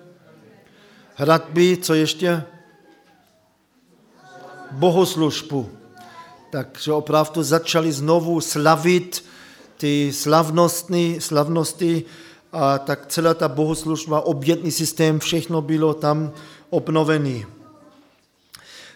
[1.14, 2.44] Hradby, co ještě?
[4.72, 5.70] Bohoslužbu.
[6.50, 9.24] Takže opravdu začali znovu slavit
[9.76, 12.04] ty slavnostní, slavnosti
[12.52, 16.32] a tak celá ta bohoslužba, obětný systém, všechno bylo tam
[16.70, 17.46] obnovený.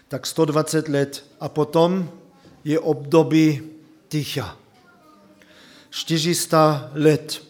[0.09, 2.11] Tak 120 let a potom
[2.65, 3.63] je období
[4.09, 4.57] ticha.
[5.91, 7.43] 400 let.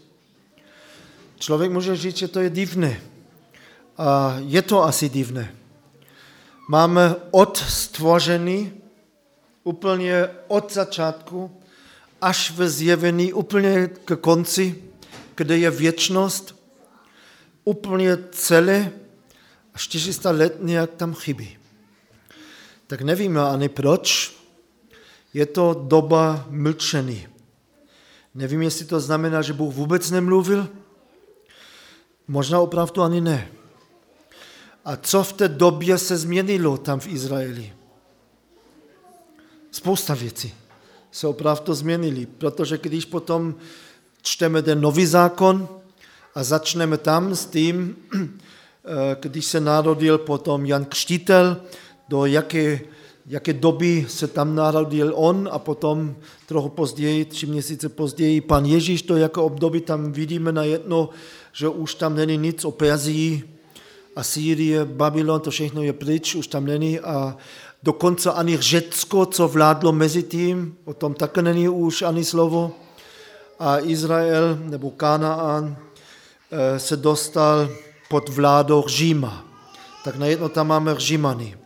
[1.38, 3.00] Člověk může říct, že to je divné.
[3.98, 5.54] A je to asi divné
[6.68, 8.72] máme od stvoření,
[9.64, 11.60] úplně od začátku
[12.20, 14.84] až ve zjevení úplně k konci,
[15.34, 16.56] kde je věčnost,
[17.64, 18.92] úplně celé
[19.74, 21.58] a 400 let nějak tam chybí.
[22.86, 24.36] Tak nevíme ani proč.
[25.34, 27.26] Je to doba mlčení.
[28.34, 30.68] Nevím, jestli to znamená, že Bůh vůbec nemluvil.
[32.28, 33.48] Možná opravdu ani ne.
[34.84, 37.72] A co v té době se změnilo tam v Izraeli?
[39.70, 40.54] Spousta věcí
[41.14, 43.54] se opravdu změnily, protože když potom
[44.22, 45.68] čteme ten nový zákon
[46.34, 51.56] a začneme tam s tím, eh, když se narodil potom Jan Křtitel,
[52.08, 52.80] do jaké,
[53.26, 56.16] jaké doby se tam narodil on a potom
[56.46, 61.08] trochu později, tři měsíce později, pan Ježíš, to jako období tam vidíme na jedno,
[61.52, 63.53] že už tam není nic o Perzii,
[64.16, 67.36] Asýrie, Babylon, to všechno je pryč, už tam není a
[67.82, 72.72] dokonce ani Řecko, co vládlo mezi tím, o tom také není už ani slovo.
[73.58, 75.76] A Izrael nebo Kanaan
[76.50, 77.68] eh, se dostal
[78.08, 79.44] pod vládou Říma.
[80.04, 81.56] Tak najednou tam máme Římany.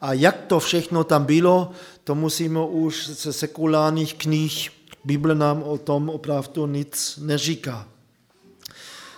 [0.00, 1.70] A jak to všechno tam bylo,
[2.04, 4.70] to musíme už ze sekulárních knih,
[5.04, 7.86] Bible nám o tom opravdu nic neříká.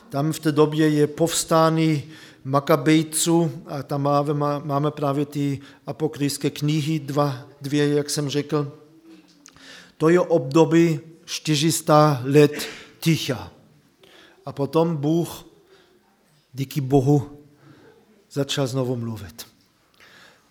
[0.08, 2.02] Tam v té době je povstání
[2.44, 8.78] Makabejců a tam máme, máme právě ty apokryfské knihy, dva, dvě, jak jsem řekl.
[9.96, 12.66] To je období 400 let
[13.00, 13.52] ticha.
[14.46, 15.46] A potom Bůh,
[16.52, 17.42] díky Bohu,
[18.30, 19.46] začal znovu mluvit.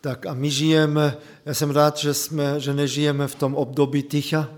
[0.02, 4.50] Tak a my žijeme, já jsem rád, že, jsme, že nežijeme v tom období ticha.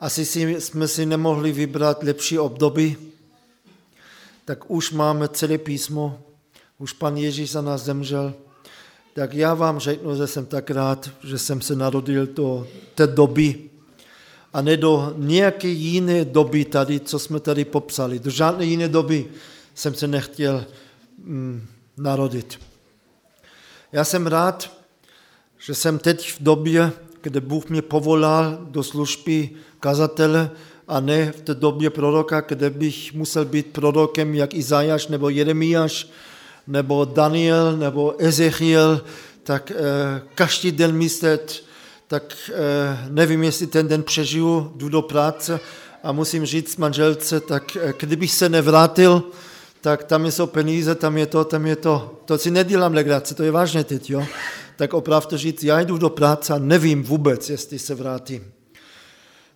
[0.00, 2.96] Asi si, jsme si nemohli vybrat lepší období,
[4.46, 6.22] tak už máme celé písmo,
[6.78, 8.34] už pan Ježíš za nás zemřel.
[9.14, 13.70] Tak já vám řeknu, že jsem tak rád, že jsem se narodil do té doby
[14.52, 18.18] a ne do nějaké jiné doby tady, co jsme tady popsali.
[18.18, 19.26] Do žádné jiné doby
[19.74, 20.64] jsem se nechtěl
[21.18, 22.60] mm, narodit.
[23.92, 24.70] Já jsem rád,
[25.58, 30.50] že jsem teď v době, kde Bůh mě povolal do služby kazatele
[30.88, 36.08] a ne v té době proroka, kde bych musel být prorokem jak Izajáš nebo Jeremiáš
[36.66, 39.00] nebo Daniel nebo Ezechiel,
[39.42, 41.62] tak eh, každý den myslet,
[42.08, 45.60] tak eh, nevím, jestli ten den přežiju, jdu do práce
[46.02, 49.22] a musím říct manželce, tak eh, kdybych se nevrátil,
[49.80, 52.20] tak tam jsou peníze, tam je to, tam je to.
[52.24, 54.26] To si nedělám legrace, to je vážně teď, jo.
[54.76, 58.55] Tak opravdu říct, já jdu do práce a nevím vůbec, jestli se vrátím.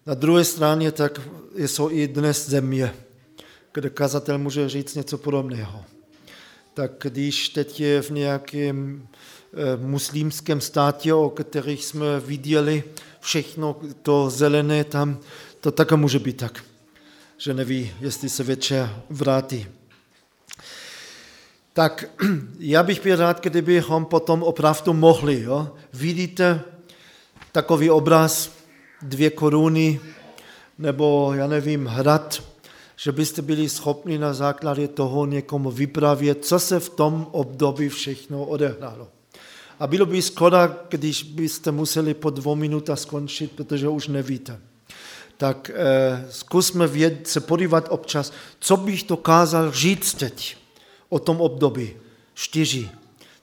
[0.07, 1.21] Na druhé straně tak
[1.57, 2.95] jsou i dnes země,
[3.73, 5.85] kde kazatel může říct něco podobného.
[6.75, 9.09] Tak když teď je v nějakém
[9.53, 12.83] eh, muslimském státě, o kterých jsme viděli
[13.21, 15.19] všechno to zelené tam,
[15.61, 16.65] to také může být tak,
[17.39, 19.67] že neví, jestli se večer vrátí.
[21.73, 22.05] Tak
[22.59, 25.43] já bych byl rád, kdybychom potom opravdu mohli.
[25.43, 25.75] Jo?
[25.93, 26.61] Vidíte
[27.53, 28.60] takový obraz,
[29.03, 30.01] dvě koruny,
[30.79, 32.43] nebo já nevím, hrad,
[32.97, 38.45] že byste byli schopni na základě toho někomu vypravět, co se v tom období všechno
[38.45, 39.09] odehrálo.
[39.81, 44.61] A bylo by skoda, když byste museli po dvou minutách skončit, protože už nevíte.
[45.37, 50.57] Tak eh, zkusme věd, se podívat občas, co bych dokázal říct teď
[51.09, 51.97] o tom období.
[52.35, 53.00] Čtyři.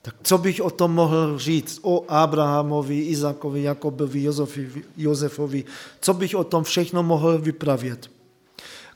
[0.07, 1.79] Tak co bych o tom mohl říct?
[1.81, 5.63] O Abrahamovi, Izakovi, Jakobovi, Josefovi, Josefovi.
[6.01, 8.11] Co bych o tom všechno mohl vypravět?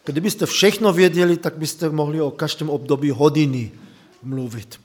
[0.06, 3.72] Kdybyste všechno věděli, tak byste mohli o každém období hodiny
[4.24, 4.80] mluvit.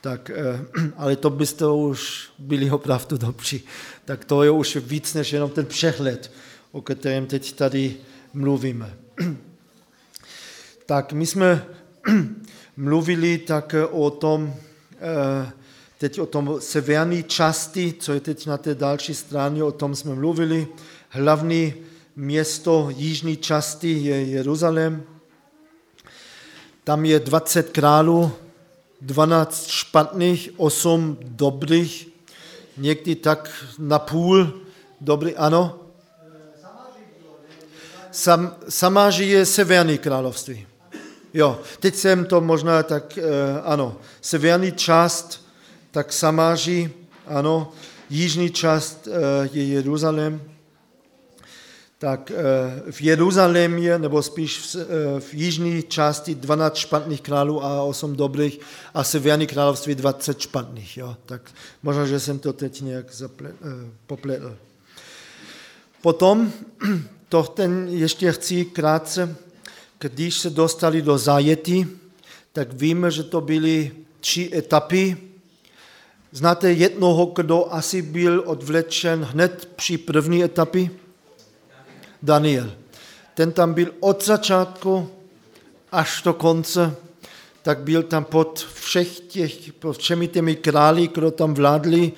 [0.00, 0.64] Tak, eh,
[0.96, 3.62] ale to byste už byli opravdu dobří.
[4.04, 6.32] Tak to je už víc než jenom ten přehled,
[6.72, 7.96] o kterém teď tady
[8.34, 8.96] mluvíme.
[10.86, 11.66] Tak my jsme
[12.76, 14.54] mluvili tak o tom,
[15.98, 20.14] teď o tom severní části, co je teď na té další straně, o tom jsme
[20.14, 20.68] mluvili.
[21.08, 21.74] Hlavní
[22.16, 25.02] město jižní části je Jeruzalém.
[26.84, 28.32] Tam je 20 králů,
[29.00, 32.08] 12 špatných, 8 dobrých,
[32.76, 34.60] někdy tak na půl
[35.00, 35.80] dobrý, ano.
[38.10, 40.66] Sam, Samáži je severní království.
[41.34, 43.22] Jo, teď jsem to možná tak, eh,
[43.64, 45.46] ano, severní část,
[45.90, 46.90] tak Samáří,
[47.26, 47.72] ano,
[48.10, 50.42] jižní část eh, je Jeruzalém,
[51.98, 54.76] tak eh, v Jeruzalémě, nebo spíš v,
[55.20, 58.60] v jižní části 12 špatných králů a 8 dobrých
[58.94, 60.96] a severní království 20 špatných.
[60.96, 61.16] Jo.
[61.26, 61.50] Tak
[61.82, 63.52] možná, že jsem to teď nějak zaple,
[64.06, 64.56] popletl.
[66.02, 66.52] Potom,
[67.28, 69.36] to ten ještě chci krátce,
[69.98, 71.86] když se dostali do zajetí,
[72.52, 75.16] tak víme, že to byly tři etapy.
[76.32, 80.90] Znáte jednoho, kdo asi byl odvlečen hned při první etapě?
[82.22, 82.72] Daniel.
[83.34, 85.10] Ten tam byl od začátku
[85.92, 86.96] až do konce,
[87.62, 92.12] tak byl tam pod všech těch, pod všemi těmi králi, kdo tam vládli,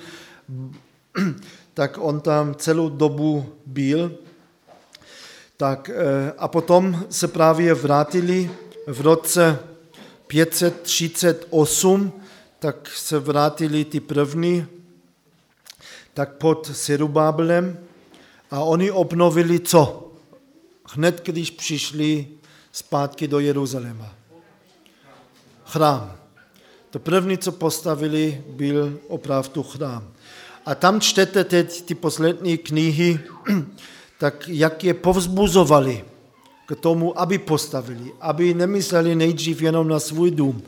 [1.73, 4.11] tak on tam celou dobu byl.
[5.57, 8.51] Tak, eh, a potom se právě vrátili
[8.87, 9.59] v roce
[10.27, 12.11] 538,
[12.59, 14.65] tak se vrátili ty první,
[16.13, 17.79] tak pod Serubábelem
[18.51, 20.11] a oni obnovili co?
[20.93, 22.27] Hned, když přišli
[22.71, 24.15] zpátky do Jeruzaléma.
[25.65, 26.15] Chrám.
[26.89, 30.13] To první, co postavili, byl opravdu chrám.
[30.65, 33.19] A tam čtete teď ty poslední knihy,
[34.19, 36.05] tak jak je povzbuzovali
[36.65, 40.63] k tomu, aby postavili, aby nemysleli nejdřív jenom na svůj dům,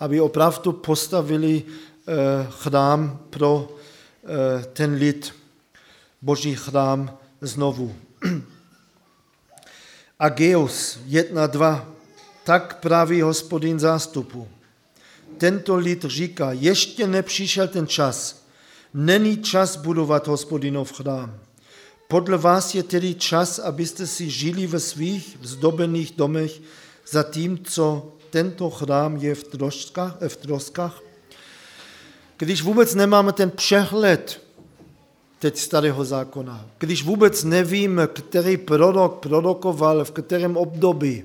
[0.00, 2.12] aby opravdu postavili eh,
[2.50, 5.34] chrám pro eh, ten lid,
[6.22, 7.94] boží chrám znovu.
[10.18, 11.84] Ageus 1.2.
[12.44, 14.48] Tak praví hospodin zástupu.
[15.38, 18.42] Tento lid říká, ještě nepřišel ten čas.
[18.94, 21.38] Není čas budovat hospodinov chrám.
[22.08, 26.60] Podle vás je tedy čas, abyste si žili ve svých vzdobených domech,
[27.10, 31.02] zatímco tento chrám je v troskách, v troskách.
[32.36, 34.40] Když vůbec nemáme ten přehled
[35.38, 41.24] teď starého zákona, když vůbec nevíme, který prorok prorokoval v kterém období,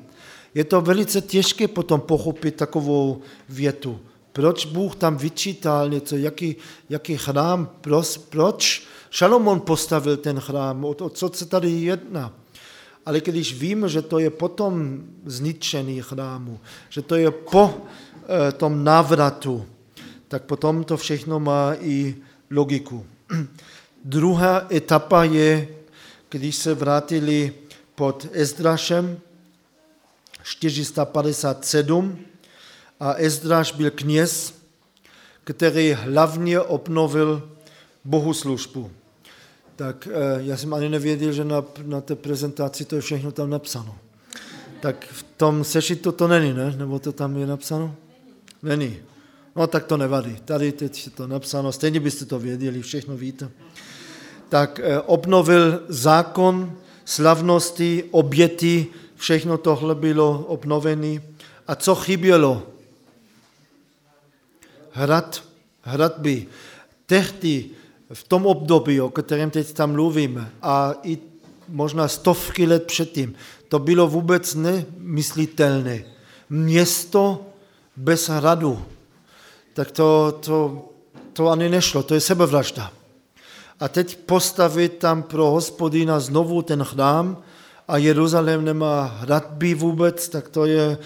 [0.53, 3.99] je to velice těžké potom pochopit takovou větu.
[4.33, 6.55] Proč Bůh tam vyčítal něco, jaký,
[6.89, 8.83] jaký chrám, proč, proč
[9.13, 12.33] Šalomon postavil ten chrám, o, to, co se tady jedná.
[13.05, 16.59] Ale když víme, že to je potom zničený chrámu,
[16.89, 17.77] že to je po
[18.25, 19.65] e, tom návratu,
[20.27, 22.15] tak potom to všechno má i
[22.49, 23.05] logiku.
[24.03, 25.67] Druhá etapa je,
[26.29, 27.53] když se vrátili
[27.95, 29.19] pod Ezdrašem
[30.43, 32.19] 457
[32.99, 34.53] a Ezdraš byl kněz,
[35.43, 37.49] který hlavně obnovil
[38.05, 39.02] bohuslužbu.
[39.75, 43.49] Tak eh, já jsem ani nevěděl, že na, na té prezentaci to je všechno tam
[43.49, 43.95] napsáno.
[44.79, 46.75] Tak v tom sešitu to není, ne?
[46.77, 47.95] Nebo to tam je napsáno?
[48.63, 48.97] Není.
[49.55, 50.37] No tak to nevadí.
[50.45, 53.49] Tady teď je to napsáno, stejně byste to věděli, všechno víte
[54.53, 61.21] tak eh, obnovil zákon, slavnosti, oběty, všechno tohle bylo obnovené.
[61.67, 62.69] A co chybělo?
[64.91, 65.43] Hrad,
[65.81, 66.47] hradby.
[67.05, 67.69] Tehdy,
[68.13, 71.17] v tom období, o kterém teď tam mluvíme, a i
[71.69, 73.33] možná stovky let předtím,
[73.67, 76.03] to bylo vůbec nemyslitelné.
[76.49, 77.45] Město
[77.97, 78.85] bez hradu,
[79.73, 80.85] tak to, to,
[81.33, 82.91] to ani nešlo, to je sebevražda
[83.83, 87.43] a teď postavit tam pro hospodina znovu ten chrám
[87.87, 90.97] a Jeruzalém nemá hradby vůbec, tak to je,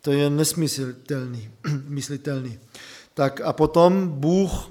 [0.00, 1.48] to je nesmyslitelný.
[1.88, 2.58] myslitelný.
[3.14, 4.70] Tak a potom Bůh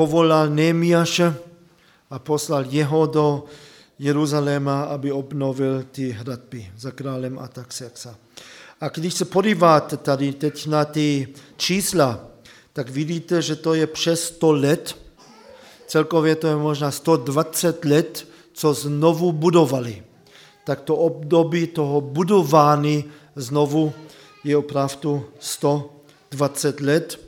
[0.00, 1.28] povolal Nemiaše
[2.10, 3.44] a poslal jeho do
[4.00, 8.16] Jeruzaléma, aby obnovil ty hradby za králem Ataxerxa.
[8.80, 12.16] A když se podíváte tady teď na ty čísla,
[12.72, 14.96] tak vidíte, že to je přes 100 let,
[15.86, 20.02] celkově to je možná 120 let, co znovu budovali.
[20.64, 23.04] Tak to období toho budování
[23.36, 23.92] znovu
[24.44, 27.20] je opravdu 120 let.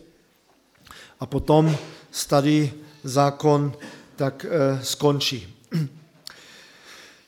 [1.21, 1.77] A potom
[2.13, 2.73] starý
[3.05, 3.73] zákon
[4.17, 5.49] tak e, skončí.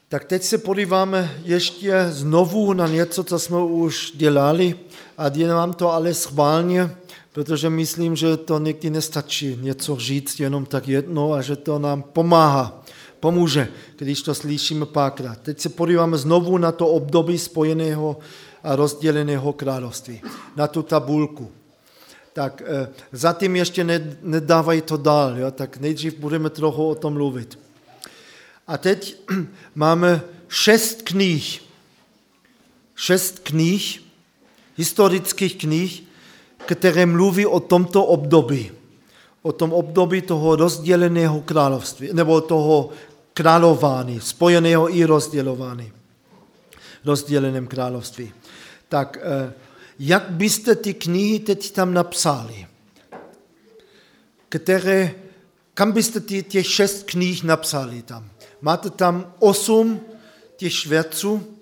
[0.08, 4.74] Tak teď se podíváme ještě znovu na něco, co jsme už dělali
[5.18, 6.96] a dělám to ale schválně,
[7.32, 12.02] protože myslím, že to někdy nestačí něco říct jenom tak jedno a že to nám
[12.02, 12.84] pomáhá,
[13.20, 15.38] pomůže, když to slyšíme párkrát.
[15.42, 18.16] Teď se podíváme znovu na to období spojeného
[18.62, 20.22] a rozděleného království,
[20.56, 21.50] na tu tabulku.
[22.34, 25.50] Tak e, zatím ještě ne, nedávají to dál, jo?
[25.50, 27.58] tak nejdřív budeme trochu o tom mluvit.
[28.66, 29.16] A teď
[29.74, 31.62] máme šest knih,
[32.94, 34.02] šest knih,
[34.76, 36.02] historických knih,
[36.66, 38.72] které mluví o tomto období,
[39.42, 42.90] o tom období toho rozděleného království, nebo toho
[43.34, 45.92] králování, spojeného i rozdělování,
[47.04, 48.32] rozděleném království.
[48.88, 49.52] Tak eh,
[49.98, 52.66] jak byste ty knihy teď tam napsali?
[54.48, 55.14] Které,
[55.74, 58.30] kam byste ty, těch šest knih napsali tam?
[58.64, 60.00] máte tam osm
[60.56, 61.56] těch švědců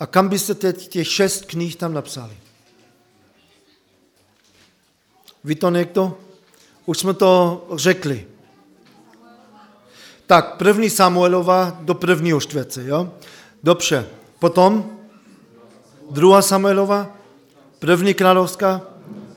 [0.00, 2.36] a kam byste teď těch šest knih tam napsali?
[5.44, 6.18] Ví to někdo?
[6.86, 8.26] Už jsme to řekli.
[10.26, 13.12] Tak, první Samuelova do prvního štvěce, jo?
[13.62, 14.08] Dobře.
[14.38, 14.98] Potom
[16.10, 17.16] druhá Samuelova,
[17.78, 18.80] první královská,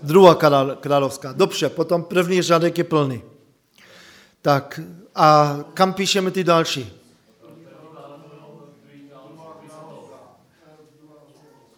[0.04, 0.36] druhá
[0.76, 1.32] královská.
[1.32, 3.22] Dobře, potom první řadek je plný.
[4.42, 4.80] Tak,
[5.16, 6.94] a kam píšeme ty další?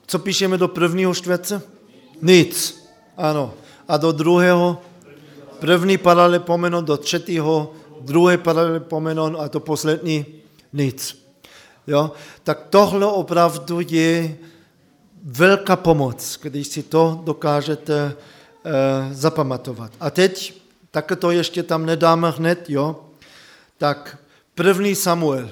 [0.08, 1.62] Co píšeme do prvního štvěce?
[2.22, 2.84] Nic.
[3.18, 3.54] Ano.
[3.88, 4.82] A do druhého?
[5.60, 10.26] První paralepomenon, do třetího, druhé paralepomenon a to poslední?
[10.74, 11.26] Nic.
[11.88, 12.12] Jo?
[12.44, 14.38] Tak tohle opravdu je
[15.24, 18.14] velká pomoc, když si to dokážete e,
[19.14, 19.92] zapamatovat.
[20.00, 20.62] A teď,
[20.92, 23.06] tak to ještě tam nedáme hned, jo?
[23.78, 24.18] Tak
[24.56, 25.50] první Samuel.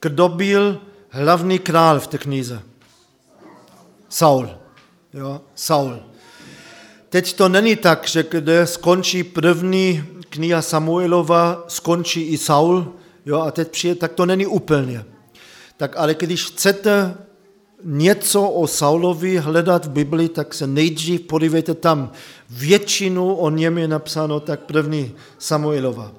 [0.00, 2.62] Kdo byl hlavní král v té knize?
[4.08, 4.50] Saul.
[5.12, 5.40] Jo?
[5.54, 6.02] Saul.
[7.08, 12.92] Teď to není tak, že kde skončí první kniha Samuelova, skončí i Saul,
[13.26, 15.04] jo, a teď přijde, tak to není úplně.
[15.76, 17.14] Tak ale když chcete
[17.84, 22.12] něco o Saulovi hledat v Biblii, tak se nejdřív podívejte tam.
[22.50, 26.12] Většinu o něm je napsáno tak první Samuelova.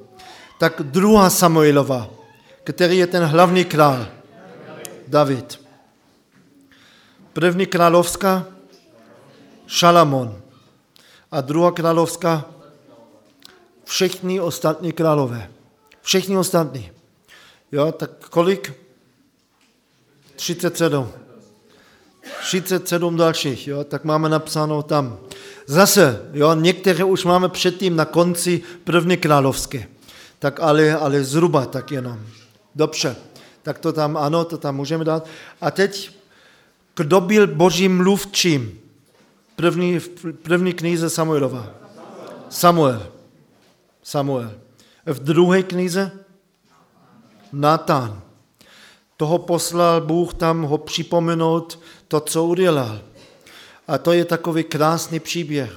[0.60, 2.10] Tak druhá Samuelova,
[2.64, 4.08] který je ten hlavní král,
[5.08, 5.60] David.
[7.34, 8.46] První královská,
[9.68, 10.42] Šalamon.
[11.32, 12.46] A druhá královská,
[13.84, 15.52] všichni ostatní králové.
[16.02, 16.92] Všichni ostatní.
[17.72, 18.74] Jo, tak kolik?
[20.36, 21.25] 37.
[22.42, 25.18] 37 dalších, jo, tak máme napsáno tam.
[25.66, 29.88] Zase, jo, některé už máme předtím na konci první královské.
[30.40, 32.20] Tak ale, ale zhruba tak jenom.
[32.76, 33.16] Dobře,
[33.64, 35.28] tak to tam, ano, to tam můžeme dát.
[35.62, 36.12] A teď,
[36.96, 38.80] kdo byl božím mluvčím?
[39.56, 40.00] První,
[40.42, 41.68] první knize Samuelova.
[42.50, 43.08] Samuel.
[44.04, 44.52] Samuel.
[45.06, 46.12] V druhé knize
[47.54, 48.22] Natán.
[49.18, 53.00] Toho poslal Bůh tam ho připomenout to, co udělal.
[53.88, 55.72] A to je takový krásný příběh,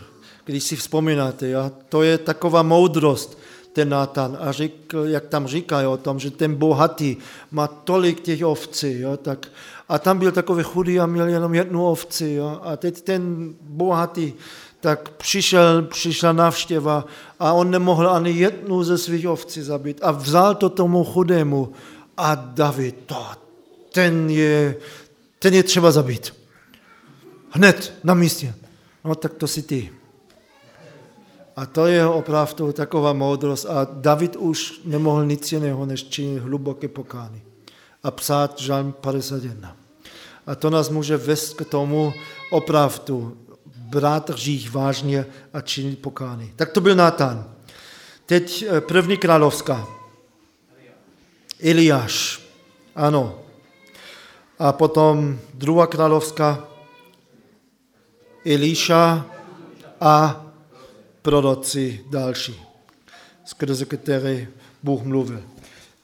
[0.44, 1.48] když si vzpomínáte.
[1.48, 1.70] Jo?
[1.88, 3.38] To je taková moudrost,
[3.72, 4.38] ten Natan.
[4.40, 7.16] A řík, jak tam říkají o tom, že ten bohatý
[7.50, 9.16] má tolik těch ovcí, jo?
[9.16, 9.48] Tak,
[9.88, 12.32] a tam byl takový chudý a měl jenom jednu ovci.
[12.32, 12.60] Jo?
[12.62, 14.32] A teď ten bohatý
[14.80, 17.04] tak přišel, přišla návštěva
[17.38, 20.00] a on nemohl ani jednu ze svých ovcí zabít.
[20.02, 21.72] A vzal to tomu chudému
[22.16, 23.26] a David, to,
[23.92, 24.76] ten je,
[25.38, 26.34] ten je třeba zabít.
[27.50, 28.54] Hned, na místě.
[29.04, 29.92] No tak to si ty.
[31.56, 33.66] A to je opravdu taková moudrost.
[33.66, 37.42] A David už nemohl nic jiného, než činit hluboké pokány.
[38.02, 39.76] A psát žalm 51.
[40.46, 42.14] A to nás může vést k tomu
[42.50, 43.36] opravdu
[43.76, 46.52] brát hřích vážně a činit pokány.
[46.56, 47.54] Tak to byl Natán.
[48.26, 49.86] Teď eh, první královská.
[51.62, 52.42] Eliáš.
[52.94, 53.47] Ano.
[54.58, 56.68] A potom druhá královská.
[58.44, 59.26] Elíša
[60.00, 60.46] a
[61.22, 62.62] proroci další,
[63.44, 64.46] skrze které
[64.82, 65.42] Bůh mluvil.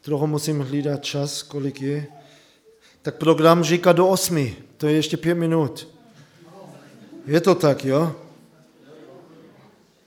[0.01, 2.07] Trochu musím hlídat čas, kolik je.
[3.03, 5.89] Tak program říká do osmi, to je ještě pět minut.
[7.27, 8.15] Je to tak, jo?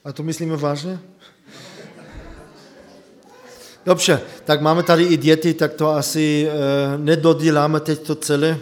[0.06, 1.00] A to myslíme vážně?
[3.88, 8.58] Dobře, tak máme tady i děti, tak to asi e, nedoděláme teď to celé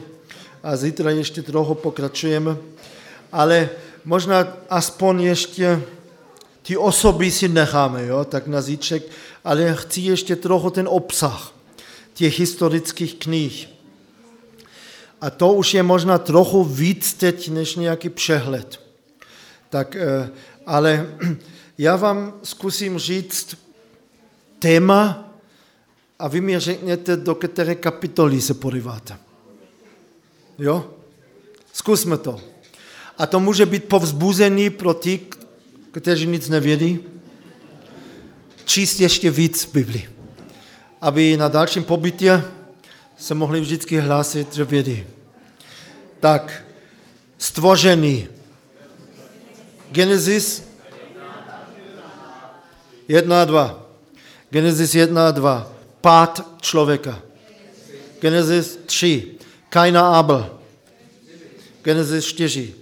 [0.64, 2.58] a zítra ještě trochu pokračujeme,
[3.32, 3.70] ale
[4.06, 5.82] možná aspoň ještě
[6.62, 9.04] ty osoby si necháme, jo, tak na zítřek,
[9.44, 11.54] ale chci ještě trochu ten obsah
[12.14, 13.70] těch historických knih.
[15.22, 18.80] A to už je možná trochu víc teď, než nějaký přehled.
[19.70, 20.30] Tak, eh,
[20.66, 21.10] ale
[21.78, 23.65] já vám zkusím říct
[24.66, 25.30] téma
[26.20, 29.18] a vy mi řekněte, do které kapitoly se podíváte.
[30.58, 30.90] Jo?
[31.74, 32.42] Zkusme to.
[33.18, 35.20] A to může být povzbuzený pro ty,
[35.92, 37.00] kteří nic nevědí,
[38.66, 40.10] číst ještě víc v Biblii.
[41.02, 42.44] Aby na dalším pobytě
[43.18, 45.04] se mohli vždycky hlásit, že vědí.
[46.20, 46.66] Tak,
[47.38, 48.28] stvořený.
[49.92, 50.64] Genesis
[53.08, 53.85] 1 a 2.
[54.50, 55.72] Genesis 1 a 2.
[56.02, 57.20] Pád člověka.
[58.20, 59.32] Genesis 3.
[59.70, 60.50] Kaina Abel.
[61.84, 62.74] Genesis 4.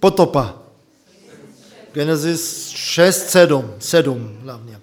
[0.00, 0.54] Potopa.
[1.92, 3.74] Genesis 6, 7.
[3.78, 4.80] 7 hlavně.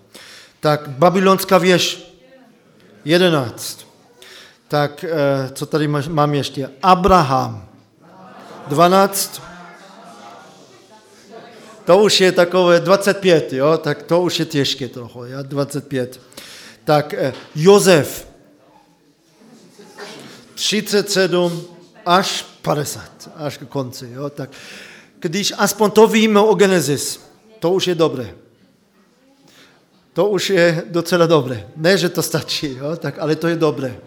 [0.59, 2.13] Tak, babylonská věž.
[3.05, 3.87] 11.
[4.67, 6.69] Tak eh, co tady mám ještě?
[6.83, 7.67] Abraham.
[8.67, 9.50] 12.
[11.85, 13.77] To už je takové 25, jo?
[13.77, 15.37] tak to už je těžké trochu, jo?
[15.41, 16.21] 25.
[16.83, 18.27] Tak eh, Jozef.
[20.55, 21.67] 37
[22.05, 24.09] až 50, až k konci.
[24.13, 24.29] Jo?
[24.29, 24.49] Tak
[25.19, 27.19] když aspoň to víme o Genesis,
[27.59, 28.35] to už je dobré.
[30.13, 31.67] To už je docela dobré.
[31.75, 32.95] Ne, že to stačí, jo?
[32.95, 33.97] Tak, ale to je dobré.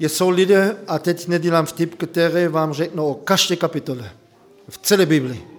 [0.00, 4.10] Jsou lidé, a teď nedělám vtip, které vám řeknou o každé kapitole.
[4.68, 5.53] V celé Biblii.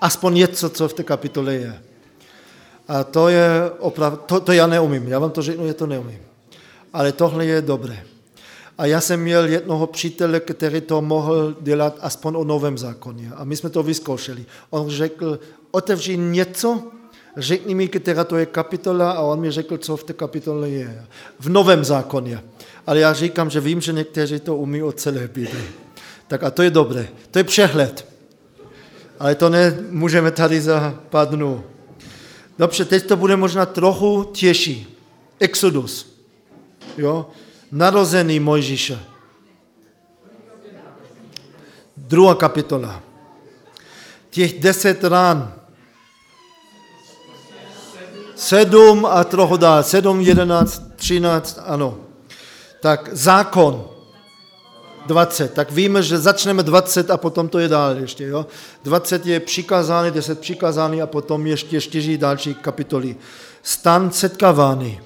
[0.00, 1.82] Aspoň něco, co v té kapitole je.
[2.88, 5.08] A to je opravdu, to, to já neumím.
[5.08, 6.18] Já vám to řeknu, já to neumím.
[6.92, 8.02] Ale tohle je dobré.
[8.78, 13.30] A já jsem měl jednoho přítele, který to mohl dělat aspoň o novém zákoně.
[13.36, 14.44] A my jsme to vyzkoušeli.
[14.70, 15.38] On řekl,
[15.70, 16.82] otevři něco,
[17.36, 21.06] řekni mi, která to je kapitola a on mi řekl, co v té kapitole je.
[21.40, 22.42] V novém zákoně.
[22.86, 25.64] Ale já říkám, že vím, že někteří to umí od celé Bibli.
[26.28, 27.08] Tak a to je dobré.
[27.30, 28.09] To je přehled.
[29.20, 31.64] Ale to nemůžeme tady za pár dnů.
[32.58, 34.96] Dobře, teď to bude možná trochu těžší.
[35.40, 36.16] Exodus.
[36.96, 37.30] Jo?
[37.72, 39.00] Narozený Mojžíše.
[41.96, 43.02] Druhá kapitola.
[44.30, 45.54] Těch deset rán.
[48.36, 49.82] Sedm a trochu dál.
[49.82, 51.98] Sedm, jedenáct, třináct, ano.
[52.80, 53.88] Tak zákon.
[55.06, 55.54] 20.
[55.54, 58.24] Tak víme, že začneme 20 a potom to je dál ještě.
[58.24, 58.46] Jo?
[58.84, 63.16] 20 je přikázány, 10 přikázány a potom ještě čtyři další kapitoly.
[63.62, 65.00] Stan setkávání.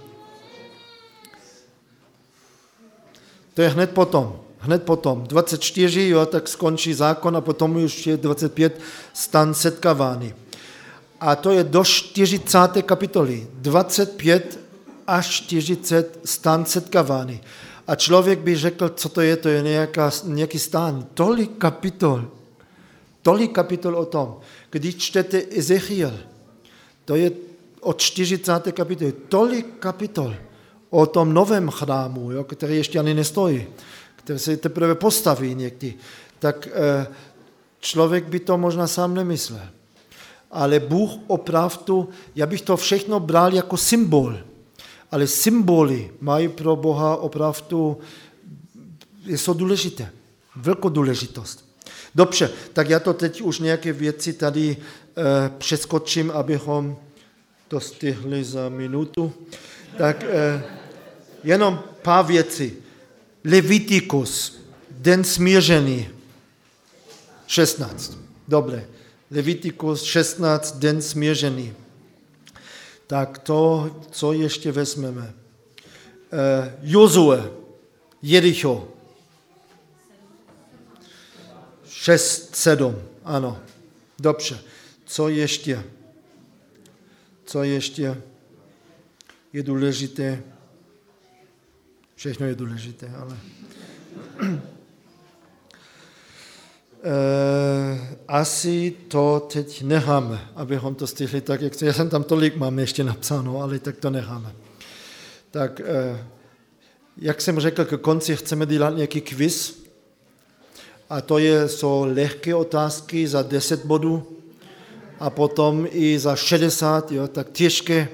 [3.54, 4.40] To je hned potom.
[4.58, 5.24] Hned potom.
[5.26, 8.80] 24, jo, tak skončí zákon a potom už je 25
[9.12, 10.34] stan setkávání.
[11.20, 12.58] A to je do 40.
[12.82, 13.46] kapitoly.
[13.54, 14.58] 25
[15.06, 17.40] až 40 stan setkávání.
[17.86, 21.06] A člověk by řekl, co to je, to je nějaká, nějaký stán.
[21.14, 22.24] Tolik kapitol,
[23.22, 24.36] tolik kapitol o tom.
[24.70, 26.18] Když čtete Ezechiel,
[27.04, 27.30] to je
[27.80, 28.72] od 40.
[28.72, 30.34] kapitoly, tolik kapitol
[30.90, 33.66] o tom novém chrámu, jo, který ještě ani nestojí,
[34.16, 35.94] který se teprve postaví někdy,
[36.38, 37.06] tak eh,
[37.80, 39.68] člověk by to možná sám nemyslel.
[40.50, 44.38] Ale Bůh opravdu, já bych to všechno bral jako symbol
[45.14, 47.98] ale symboly mají pro Boha opravdu,
[49.26, 50.10] jsou důležité,
[50.56, 51.64] velkou důležitost.
[52.14, 56.96] Dobře, tak já to teď už nějaké věci tady eh, přeskočím, abychom
[57.68, 59.32] to stihli za minutu.
[59.98, 60.62] Tak eh,
[61.44, 62.72] jenom pár věcí.
[63.44, 64.58] Levitikus,
[64.90, 66.08] den smířený,
[67.46, 68.18] 16.
[68.48, 68.86] Dobré.
[69.30, 71.83] Levitikus 16, den smířený
[73.14, 75.34] tak to, co ještě vezmeme.
[76.32, 77.50] Eh, Jozue,
[78.22, 78.88] Jericho,
[81.88, 83.60] 6, 7, ano.
[84.18, 84.58] Dobře.
[85.04, 85.84] Co ještě?
[87.44, 88.22] Co ještě
[89.52, 90.42] je důležité?
[92.14, 93.36] Všechno je důležité, ale
[98.28, 103.04] asi to teď necháme, abychom to stihli tak, jak já jsem tam tolik mám ještě
[103.04, 104.52] napsáno, ale tak to necháme.
[105.50, 106.18] Tak, uh,
[107.16, 109.84] jak jsem řekl, k konci chceme dělat nějaký quiz,
[111.10, 114.38] a to je, jsou lehké otázky za 10 bodů
[115.18, 118.08] a potom i za 60, jo, tak těžké.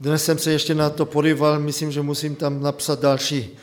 [0.00, 3.58] Dnes jsem se ještě na to podíval, myslím, že musím tam napsat další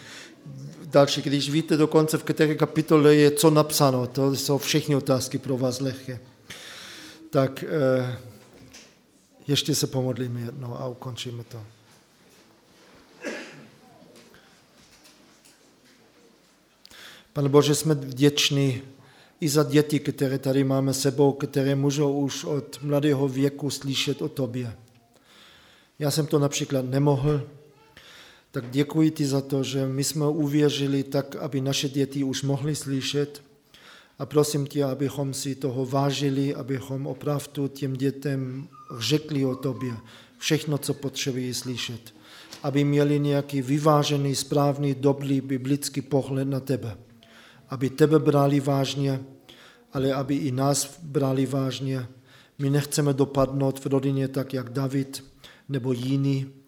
[0.92, 5.58] další, když víte dokonce, v které kapitole je co napsáno, to jsou všechny otázky pro
[5.58, 6.20] vás lehké.
[7.30, 8.18] Tak eh,
[9.48, 11.64] ještě se pomodlíme jednou a ukončíme to.
[17.34, 18.82] Pane Bože, jsme vděční
[19.42, 24.30] i za děti, které tady máme sebou, které můžou už od mladého věku slyšet o
[24.30, 24.76] tobě.
[26.00, 27.42] Já jsem to například nemohl,
[28.52, 32.76] tak děkuji ti za to, že my jsme uvěřili tak, aby naše děti už mohly
[32.76, 33.42] slyšet.
[34.20, 38.68] A prosím tě, abychom si toho vážili, abychom opravdu těm dětem
[39.00, 39.94] řekli o tobě
[40.38, 42.14] všechno, co potřebují slyšet,
[42.64, 46.98] aby měli nějaký vyvážený, správný, dobrý biblický pohled na tebe,
[47.70, 49.20] aby tebe brali vážně,
[49.94, 52.08] ale aby i nás brali vážně.
[52.60, 55.24] My nechceme dopadnout v rodině tak, jak David
[55.70, 56.61] nebo jiný,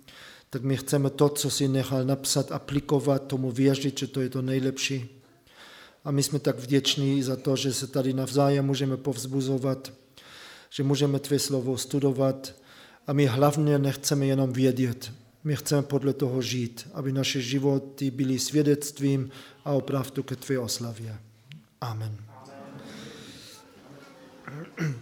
[0.54, 4.42] tak my chceme to, co si nechal napsat, aplikovat, tomu věřit, že to je to
[4.42, 5.22] nejlepší.
[6.06, 9.94] A my jsme tak vděční za to, že se tady navzájem můžeme povzbuzovat,
[10.70, 12.54] že můžeme tvé slovo studovat
[13.08, 15.12] a my hlavně nechceme jenom vědět.
[15.44, 19.30] My chceme podle toho žít, aby naše životy byly svědectvím
[19.66, 21.18] a opravdu ke tvé oslavě.
[21.82, 22.18] Amen.
[24.46, 24.96] Amen.